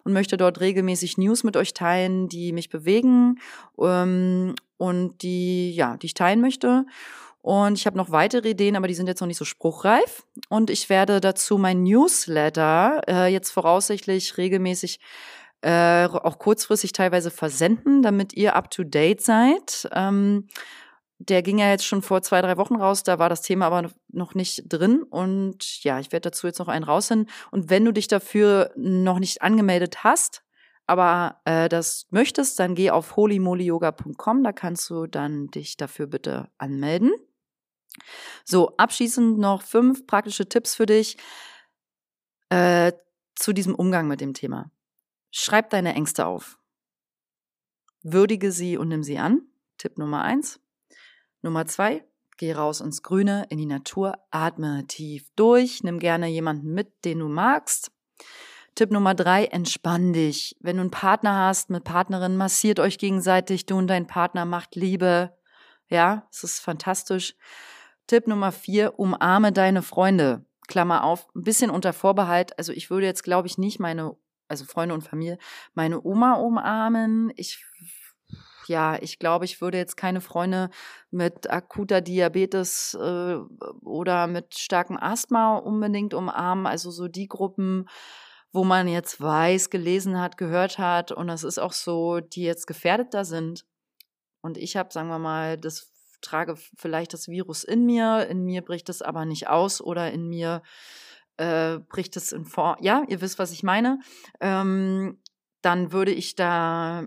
und 0.04 0.12
möchte 0.12 0.36
dort 0.36 0.60
regelmäßig 0.60 1.18
News 1.18 1.44
mit 1.44 1.56
euch 1.56 1.72
teilen, 1.72 2.28
die 2.28 2.52
mich 2.52 2.68
bewegen 2.68 3.38
ähm, 3.80 4.54
und 4.76 5.22
die, 5.22 5.72
ja, 5.72 5.96
die 5.96 6.06
ich 6.06 6.14
teilen 6.14 6.40
möchte. 6.40 6.84
Und 7.40 7.78
ich 7.78 7.86
habe 7.86 7.96
noch 7.96 8.10
weitere 8.10 8.50
Ideen, 8.50 8.76
aber 8.76 8.88
die 8.88 8.94
sind 8.94 9.06
jetzt 9.06 9.20
noch 9.20 9.28
nicht 9.28 9.38
so 9.38 9.44
spruchreif. 9.44 10.24
Und 10.48 10.70
ich 10.70 10.88
werde 10.88 11.20
dazu 11.20 11.58
mein 11.58 11.82
Newsletter 11.82 13.00
äh, 13.08 13.32
jetzt 13.32 13.50
voraussichtlich 13.50 14.36
regelmäßig 14.36 15.00
äh, 15.62 16.06
auch 16.06 16.38
kurzfristig 16.38 16.92
teilweise 16.92 17.30
versenden, 17.30 18.02
damit 18.02 18.32
ihr 18.34 18.54
up 18.54 18.70
to 18.70 18.84
date 18.84 19.20
seid. 19.20 19.88
Ähm, 19.92 20.48
der 21.18 21.42
ging 21.42 21.58
ja 21.58 21.68
jetzt 21.68 21.84
schon 21.84 22.02
vor 22.02 22.22
zwei, 22.22 22.40
drei 22.42 22.56
Wochen 22.56 22.76
raus, 22.76 23.02
da 23.02 23.18
war 23.18 23.28
das 23.28 23.42
Thema 23.42 23.66
aber 23.66 23.90
noch 24.08 24.34
nicht 24.34 24.64
drin. 24.68 25.02
Und 25.02 25.82
ja, 25.82 25.98
ich 25.98 26.12
werde 26.12 26.30
dazu 26.30 26.46
jetzt 26.46 26.60
noch 26.60 26.68
einen 26.68 26.84
raushin. 26.84 27.26
Und 27.50 27.70
wenn 27.70 27.84
du 27.84 27.92
dich 27.92 28.06
dafür 28.06 28.70
noch 28.76 29.18
nicht 29.18 29.42
angemeldet 29.42 30.04
hast, 30.04 30.42
aber 30.86 31.40
äh, 31.44 31.68
das 31.68 32.06
möchtest, 32.10 32.58
dann 32.60 32.74
geh 32.74 32.90
auf 32.90 33.16
holymolyoga.com, 33.16 34.44
da 34.44 34.52
kannst 34.52 34.88
du 34.90 35.06
dann 35.06 35.48
dich 35.48 35.76
dafür 35.76 36.06
bitte 36.06 36.48
anmelden. 36.56 37.10
So, 38.44 38.76
abschließend 38.76 39.38
noch 39.38 39.62
fünf 39.62 40.06
praktische 40.06 40.48
Tipps 40.48 40.74
für 40.74 40.86
dich 40.86 41.16
äh, 42.50 42.92
zu 43.34 43.52
diesem 43.52 43.74
Umgang 43.74 44.08
mit 44.08 44.20
dem 44.20 44.34
Thema. 44.34 44.70
Schreib 45.30 45.70
deine 45.70 45.94
Ängste 45.94 46.26
auf. 46.26 46.58
Würdige 48.02 48.52
sie 48.52 48.76
und 48.76 48.88
nimm 48.88 49.02
sie 49.02 49.18
an. 49.18 49.42
Tipp 49.76 49.98
Nummer 49.98 50.22
eins. 50.22 50.60
Nummer 51.42 51.66
zwei, 51.66 52.04
geh 52.36 52.52
raus 52.52 52.80
ins 52.80 53.02
Grüne, 53.02 53.46
in 53.48 53.58
die 53.58 53.66
Natur, 53.66 54.14
atme 54.30 54.86
tief 54.88 55.28
durch, 55.36 55.82
nimm 55.84 55.98
gerne 55.98 56.26
jemanden 56.28 56.72
mit, 56.72 57.04
den 57.04 57.20
du 57.20 57.28
magst. 57.28 57.92
Tipp 58.74 58.90
Nummer 58.90 59.14
drei, 59.14 59.46
entspann 59.46 60.12
dich. 60.12 60.56
Wenn 60.60 60.76
du 60.76 60.82
einen 60.82 60.90
Partner 60.90 61.46
hast 61.46 61.70
mit 61.70 61.84
Partnerin, 61.84 62.36
massiert 62.36 62.80
euch 62.80 62.98
gegenseitig, 62.98 63.66
du 63.66 63.76
und 63.76 63.88
dein 63.88 64.06
Partner 64.06 64.44
macht 64.44 64.76
Liebe. 64.76 65.36
Ja, 65.88 66.28
es 66.30 66.44
ist 66.44 66.60
fantastisch. 66.60 67.34
Tipp 68.08 68.26
Nummer 68.26 68.50
vier, 68.50 68.98
umarme 68.98 69.52
deine 69.52 69.82
Freunde. 69.82 70.44
Klammer 70.66 71.04
auf, 71.04 71.28
ein 71.34 71.44
bisschen 71.44 71.70
unter 71.70 71.92
Vorbehalt. 71.92 72.58
Also 72.58 72.72
ich 72.72 72.90
würde 72.90 73.06
jetzt, 73.06 73.22
glaube 73.22 73.46
ich, 73.46 73.56
nicht 73.56 73.78
meine, 73.78 74.16
also 74.48 74.64
Freunde 74.64 74.94
und 74.94 75.02
Familie, 75.02 75.38
meine 75.74 76.04
Oma 76.04 76.34
umarmen. 76.34 77.32
Ich 77.36 77.64
ja, 78.66 78.98
ich 79.00 79.18
glaube, 79.18 79.46
ich 79.46 79.62
würde 79.62 79.78
jetzt 79.78 79.96
keine 79.96 80.20
Freunde 80.20 80.68
mit 81.10 81.50
akuter 81.50 82.02
Diabetes 82.02 82.94
äh, 83.00 83.36
oder 83.82 84.26
mit 84.26 84.58
starkem 84.58 84.98
Asthma 84.98 85.56
unbedingt 85.56 86.12
umarmen. 86.12 86.66
Also 86.66 86.90
so 86.90 87.08
die 87.08 87.28
Gruppen, 87.28 87.88
wo 88.52 88.64
man 88.64 88.86
jetzt 88.86 89.22
weiß, 89.22 89.70
gelesen 89.70 90.20
hat, 90.20 90.36
gehört 90.36 90.78
hat 90.78 91.12
und 91.12 91.28
das 91.28 91.44
ist 91.44 91.58
auch 91.58 91.72
so, 91.72 92.20
die 92.20 92.42
jetzt 92.42 92.66
gefährdeter 92.66 93.24
sind. 93.24 93.64
Und 94.42 94.58
ich 94.58 94.76
habe, 94.76 94.92
sagen 94.92 95.08
wir 95.08 95.18
mal, 95.18 95.56
das 95.56 95.90
trage 96.20 96.56
vielleicht 96.76 97.12
das 97.12 97.28
Virus 97.28 97.64
in 97.64 97.86
mir, 97.86 98.26
in 98.28 98.44
mir 98.44 98.62
bricht 98.62 98.88
es 98.88 99.02
aber 99.02 99.24
nicht 99.24 99.48
aus 99.48 99.80
oder 99.80 100.10
in 100.12 100.28
mir 100.28 100.62
äh, 101.36 101.78
bricht 101.78 102.16
es 102.16 102.32
in 102.32 102.44
Form. 102.44 102.76
Ja, 102.80 103.04
ihr 103.08 103.20
wisst, 103.20 103.38
was 103.38 103.52
ich 103.52 103.62
meine. 103.62 104.00
Ähm, 104.40 105.20
dann 105.62 105.92
würde 105.92 106.12
ich 106.12 106.34
da, 106.34 107.06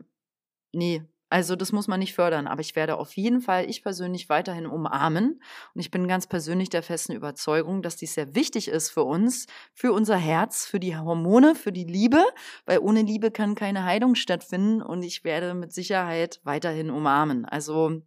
nee, 0.74 1.04
also 1.32 1.56
das 1.56 1.72
muss 1.72 1.88
man 1.88 2.00
nicht 2.00 2.14
fördern, 2.14 2.46
aber 2.46 2.60
ich 2.60 2.76
werde 2.76 2.98
auf 2.98 3.16
jeden 3.16 3.40
Fall, 3.40 3.70
ich 3.70 3.84
persönlich, 3.84 4.28
weiterhin 4.28 4.66
umarmen. 4.66 5.42
Und 5.74 5.80
ich 5.80 5.90
bin 5.90 6.06
ganz 6.10 6.28
persönlich 6.28 6.70
der 6.70 6.84
festen 6.84 7.14
Überzeugung, 7.14 7.82
dass 7.82 7.96
dies 7.96 8.16
sehr 8.16 8.36
wichtig 8.36 8.68
ist 8.68 8.90
für 8.90 9.04
uns, 9.04 9.48
für 9.74 9.94
unser 9.94 10.18
Herz, 10.18 10.66
für 10.66 10.82
die 10.82 10.98
Hormone, 10.98 11.56
für 11.56 11.72
die 11.72 11.86
Liebe, 11.86 12.22
weil 12.66 12.80
ohne 12.80 13.02
Liebe 13.02 13.32
kann 13.32 13.56
keine 13.56 13.86
Heilung 13.86 14.16
stattfinden. 14.16 14.82
Und 14.82 15.04
ich 15.04 15.24
werde 15.24 15.54
mit 15.54 15.72
Sicherheit 15.72 16.42
weiterhin 16.44 16.90
umarmen. 16.90 17.46
Also 17.46 18.02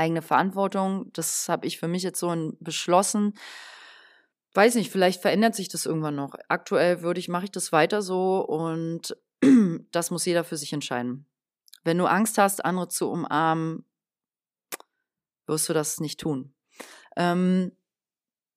eigene 0.00 0.22
Verantwortung, 0.22 1.12
das 1.12 1.48
habe 1.48 1.66
ich 1.66 1.78
für 1.78 1.88
mich 1.88 2.02
jetzt 2.02 2.18
so 2.18 2.34
beschlossen. 2.60 3.34
Weiß 4.54 4.74
nicht, 4.74 4.90
vielleicht 4.90 5.22
verändert 5.22 5.54
sich 5.54 5.68
das 5.68 5.86
irgendwann 5.86 6.16
noch. 6.16 6.34
Aktuell 6.48 7.02
würde 7.02 7.20
ich, 7.20 7.28
mache 7.28 7.44
ich 7.44 7.52
das 7.52 7.70
weiter 7.70 8.02
so 8.02 8.40
und 8.40 9.16
das 9.92 10.10
muss 10.10 10.24
jeder 10.24 10.42
für 10.42 10.56
sich 10.56 10.72
entscheiden. 10.72 11.26
Wenn 11.84 11.98
du 11.98 12.06
Angst 12.06 12.36
hast, 12.38 12.64
andere 12.64 12.88
zu 12.88 13.10
umarmen, 13.10 13.84
wirst 15.46 15.68
du 15.68 15.72
das 15.72 16.00
nicht 16.00 16.20
tun. 16.20 16.52
Ähm, 17.16 17.72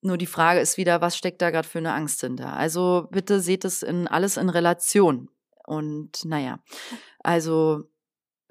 nur 0.01 0.17
die 0.17 0.25
Frage 0.25 0.60
ist 0.60 0.77
wieder, 0.77 1.01
was 1.01 1.17
steckt 1.17 1.41
da 1.41 1.49
gerade 1.49 1.67
für 1.67 1.77
eine 1.77 1.93
Angst 1.93 2.21
hinter? 2.21 2.53
Also 2.53 3.08
bitte 3.12 3.39
seht 3.39 3.63
es 3.63 3.84
in 3.84 4.08
alles 4.08 4.38
in 4.38 4.49
Relation. 4.49 5.29
Und 5.65 6.25
naja, 6.25 6.60
also 7.19 7.89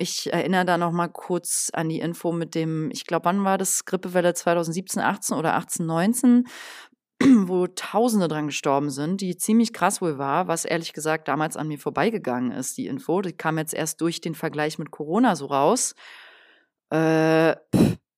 ich 0.03 0.33
erinnere 0.33 0.65
da 0.65 0.77
noch 0.77 0.93
mal 0.93 1.09
kurz 1.09 1.71
an 1.73 1.89
die 1.89 2.01
Info 2.01 2.33
mit 2.33 2.55
dem, 2.55 2.91
ich 2.91 3.07
glaube, 3.07 3.27
wann 3.27 3.45
war 3.45 3.57
das 3.57 3.85
Grippewelle 3.85 4.35
2017, 4.35 5.01
18 5.01 5.37
oder 5.37 5.55
18, 5.55 5.87
19, 5.87 6.49
wo 7.47 7.67
Tausende 7.69 8.29
dran 8.29 8.49
gestorben 8.49 8.91
sind, 8.91 9.21
die 9.21 9.37
ziemlich 9.37 9.73
krass 9.73 10.03
wohl 10.03 10.19
war, 10.19 10.49
was 10.49 10.65
ehrlich 10.65 10.93
gesagt 10.93 11.29
damals 11.29 11.57
an 11.57 11.69
mir 11.69 11.79
vorbeigegangen 11.79 12.51
ist, 12.51 12.77
die 12.77 12.87
Info. 12.87 13.23
Die 13.23 13.33
kam 13.33 13.59
jetzt 13.59 13.75
erst 13.75 14.01
durch 14.01 14.21
den 14.21 14.35
Vergleich 14.35 14.79
mit 14.79 14.91
Corona 14.91 15.37
so 15.37 15.47
raus. 15.47 15.95
Äh, 16.91 17.55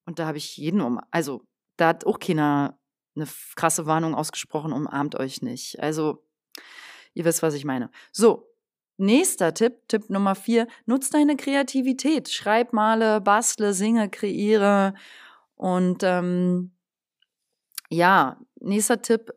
und 0.07 0.18
da 0.18 0.27
habe 0.27 0.38
ich 0.38 0.57
jeden 0.57 0.81
um, 0.81 1.01
also 1.11 1.42
da 1.77 1.88
hat 1.88 2.07
auch 2.07 2.18
keiner 2.18 2.79
eine 3.16 3.29
krasse 3.57 3.87
Warnung 3.87 4.14
ausgesprochen, 4.14 4.73
umarmt 4.73 5.14
euch 5.14 5.42
nicht. 5.42 5.81
Also, 5.81 6.25
ihr 7.12 7.25
wisst, 7.25 7.42
was 7.42 7.55
ich 7.55 7.64
meine. 7.64 7.90
So, 8.11 8.54
nächster 8.97 9.55
Tipp, 9.55 9.89
Tipp 9.89 10.11
Nummer 10.11 10.35
vier, 10.35 10.67
nutz 10.87 11.11
deine 11.11 11.37
Kreativität. 11.37 12.29
Schreib, 12.29 12.73
male, 12.73 13.21
bastle, 13.21 13.75
singe, 13.75 14.09
kreiere 14.09 14.95
und 15.57 16.03
ähm, 16.03 16.73
ja, 17.91 18.41
nächster 18.61 19.03
Tipp, 19.03 19.33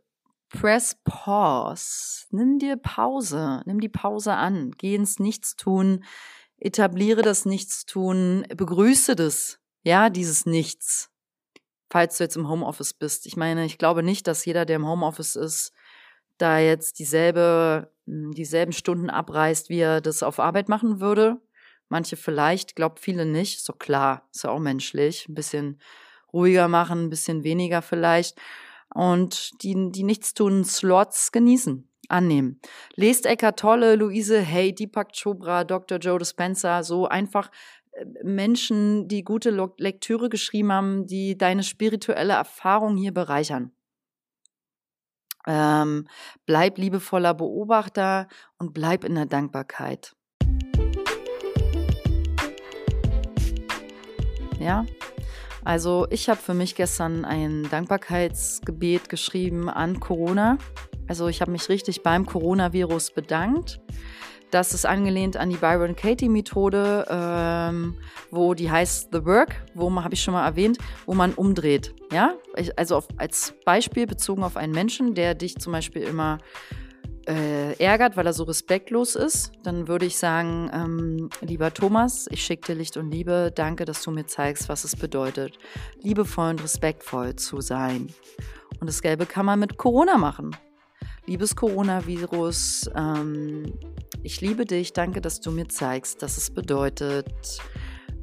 press 0.50 0.98
pause. 1.04 2.26
Nimm 2.32 2.60
dir 2.60 2.78
Pause, 2.78 3.62
nimm 3.66 3.80
die 3.80 3.90
Pause 3.90 4.34
an, 4.34 4.72
geh 4.78 4.96
ins 4.96 5.20
Nichtstun, 5.20 6.04
etabliere 6.58 7.22
das 7.22 7.46
Nichtstun, 7.46 8.46
begrüße 8.56 9.16
das, 9.16 9.60
ja, 9.84 10.10
dieses 10.10 10.46
Nichts. 10.46 11.10
Falls 11.90 12.18
du 12.18 12.26
jetzt 12.26 12.36
im 12.36 12.50
Homeoffice 12.50 12.94
bist. 12.94 13.26
Ich 13.26 13.38
meine, 13.38 13.64
ich 13.66 13.78
glaube 13.78 14.04
nicht, 14.04 14.28
dass 14.28 14.44
jeder, 14.44 14.66
der 14.66 14.76
im 14.76 14.88
Homeoffice 14.88 15.38
ist, 15.38 15.72
da 16.38 16.60
jetzt 16.60 17.00
dieselbe, 17.00 17.92
hm, 18.06 18.32
dieselben 18.34 18.74
Stunden 18.74 19.10
abreißt, 19.10 19.70
wie 19.70 19.80
er 19.80 20.02
das 20.02 20.24
auf 20.24 20.40
Arbeit 20.40 20.70
machen 20.70 21.00
würde. 21.00 21.42
Manche 21.90 22.18
vielleicht, 22.18 22.76
glaubt 22.76 23.00
viele 23.00 23.26
nicht. 23.26 23.64
So 23.64 23.74
klar, 23.74 24.28
ist 24.34 24.44
ja 24.44 24.50
auch 24.50 24.60
menschlich. 24.60 25.28
Ein 25.30 25.36
bisschen 25.36 25.80
ruhiger 26.34 26.68
machen, 26.68 27.06
ein 27.06 27.10
bisschen 27.10 27.44
weniger 27.44 27.82
vielleicht 27.82 28.38
und 28.94 29.62
die, 29.64 29.92
die 29.92 30.04
Nichtstun-Slots 30.04 31.32
genießen, 31.32 31.88
annehmen. 32.10 32.60
Lest 32.96 33.26
Eckart 33.26 33.60
Tolle, 33.60 33.96
Luise 33.96 34.46
Hay, 34.46 34.74
Deepak 34.74 35.12
Chopra, 35.14 35.64
Dr. 35.64 36.00
Joe 36.00 36.20
Dispenza, 36.20 36.84
so 36.84 37.08
einfach 37.08 37.52
äh, 37.92 38.06
Menschen, 38.24 39.08
die 39.08 39.24
gute 39.24 39.52
Lektüre 39.78 40.30
geschrieben 40.30 40.72
haben, 40.72 41.06
die 41.06 41.38
deine 41.38 41.64
spirituelle 41.64 42.34
Erfahrung 42.34 42.98
hier 42.98 43.14
bereichern. 43.14 43.72
Ähm, 45.48 46.08
bleib 46.46 46.78
liebevoller 46.78 47.34
Beobachter 47.34 48.28
und 48.58 48.74
bleib 48.74 49.06
in 49.06 49.16
der 49.16 49.26
Dankbarkeit. 49.26 50.14
Ja, 54.60 54.86
also 55.64 56.08
ich 56.10 56.30
habe 56.30 56.40
für 56.40 56.54
mich 56.54 56.76
gestern 56.76 57.24
ein 57.24 57.68
Dankbarkeitsgebet 57.70 59.10
geschrieben 59.10 59.70
an 59.70 60.00
Corona. 60.00 60.58
Also 61.08 61.28
ich 61.28 61.42
habe 61.42 61.52
mich 61.52 61.70
richtig 61.70 62.04
beim 62.04 62.26
Coronavirus 62.26 63.12
bedankt. 63.12 63.80
Das 64.52 64.74
ist 64.74 64.86
angelehnt 64.86 65.36
an 65.36 65.50
die 65.50 65.58
Byron 65.58 65.96
Katie 65.96 66.30
Methode, 66.30 67.06
ähm, 67.10 67.96
wo 68.32 68.54
die 68.54 68.72
heißt 68.72 69.10
The 69.12 69.26
Work, 69.26 69.56
wo 69.74 69.90
man 69.90 70.04
habe 70.04 70.14
ich 70.14 70.24
schon 70.24 70.34
mal 70.34 70.46
erwähnt, 70.46 70.78
wo 71.06 71.14
man 71.14 71.34
umdreht. 71.34 71.94
Ja, 72.12 72.36
also 72.78 72.96
auf, 72.96 73.08
als 73.18 73.54
Beispiel 73.66 74.08
bezogen 74.08 74.44
auf 74.44 74.56
einen 74.56 74.74
Menschen, 74.74 75.16
der 75.16 75.36
dich 75.36 75.58
zum 75.58 75.74
Beispiel 75.74 76.04
immer 76.04 76.38
äh, 77.28 77.74
ärgert, 77.84 78.16
weil 78.16 78.26
er 78.26 78.34
so 78.34 78.44
respektlos 78.44 79.16
ist, 79.16 79.52
dann 79.64 79.90
würde 79.90 80.06
ich 80.06 80.18
sagen, 80.18 80.72
ähm, 80.74 81.30
lieber 81.42 81.74
Thomas, 81.74 82.28
ich 82.32 82.42
schicke 82.42 82.68
dir 82.68 82.80
Licht 82.80 82.96
und 82.96 83.12
Liebe. 83.12 83.52
Danke, 83.54 83.84
dass 83.84 84.02
du 84.02 84.12
mir 84.12 84.26
zeigst, 84.26 84.70
was 84.70 84.86
es 84.86 84.96
bedeutet, 84.96 85.58
liebevoll 86.02 86.52
und 86.52 86.64
respektvoll 86.64 87.36
zu 87.36 87.60
sein. 87.60 88.08
Und 88.80 88.88
das 88.88 89.02
Gelbe 89.02 89.26
kann 89.26 89.46
man 89.46 89.60
mit 89.60 89.78
Corona 89.78 90.18
machen. 90.18 90.56
Liebes 91.26 91.58
Coronavirus, 91.58 92.90
ähm, 92.96 93.74
ich 94.24 94.42
liebe 94.42 94.66
dich. 94.66 94.94
Danke, 94.94 95.22
dass 95.22 95.40
du 95.40 95.52
mir 95.52 95.68
zeigst, 95.68 96.22
dass 96.22 96.38
es 96.38 96.52
bedeutet, 96.52 97.60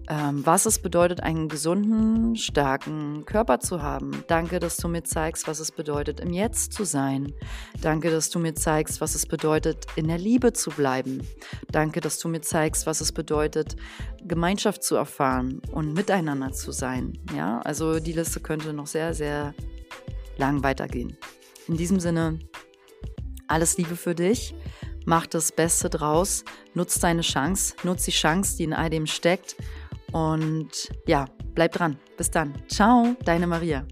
ähm, 0.08 0.44
was 0.44 0.66
es 0.66 0.78
bedeutet, 0.78 1.22
einen 1.22 1.48
gesunden, 1.48 2.36
starken 2.36 3.24
Körper 3.24 3.60
zu 3.60 3.80
haben. 3.80 4.22
Danke, 4.28 4.58
dass 4.58 4.76
du 4.76 4.88
mir 4.88 5.02
zeigst, 5.02 5.48
was 5.48 5.60
es 5.60 5.72
bedeutet, 5.72 6.20
im 6.20 6.32
Jetzt 6.32 6.72
zu 6.74 6.84
sein. 6.84 7.32
Danke, 7.80 8.10
dass 8.10 8.28
du 8.28 8.38
mir 8.38 8.54
zeigst, 8.54 9.00
was 9.00 9.14
es 9.14 9.26
bedeutet, 9.26 9.86
in 9.96 10.08
der 10.08 10.18
Liebe 10.18 10.52
zu 10.52 10.70
bleiben. 10.70 11.26
Danke, 11.70 12.00
dass 12.00 12.18
du 12.18 12.28
mir 12.28 12.42
zeigst, 12.42 12.86
was 12.86 13.00
es 13.00 13.12
bedeutet, 13.12 13.76
Gemeinschaft 14.22 14.82
zu 14.82 14.96
erfahren 14.96 15.62
und 15.72 15.94
miteinander 15.94 16.52
zu 16.52 16.72
sein. 16.72 17.18
Ja, 17.34 17.60
also 17.60 17.98
die 17.98 18.12
Liste 18.12 18.40
könnte 18.40 18.72
noch 18.74 18.86
sehr, 18.86 19.14
sehr 19.14 19.54
lang 20.36 20.62
weitergehen. 20.62 21.16
In 21.66 21.78
diesem 21.78 21.98
Sinne, 21.98 22.40
alles 23.46 23.78
Liebe 23.78 23.96
für 23.96 24.14
dich. 24.14 24.54
Mach 25.04 25.26
das 25.26 25.52
Beste 25.52 25.90
draus. 25.90 26.44
Nutz 26.74 26.98
deine 26.98 27.22
Chance. 27.22 27.74
Nutz 27.82 28.04
die 28.04 28.10
Chance, 28.10 28.56
die 28.56 28.64
in 28.64 28.72
all 28.72 28.90
dem 28.90 29.06
steckt 29.06 29.56
und 30.12 30.90
ja, 31.06 31.26
Bleib 31.54 31.72
dran. 31.72 31.96
Bis 32.16 32.30
dann. 32.30 32.52
Ciao, 32.68 33.16
deine 33.24 33.46
Maria. 33.46 33.86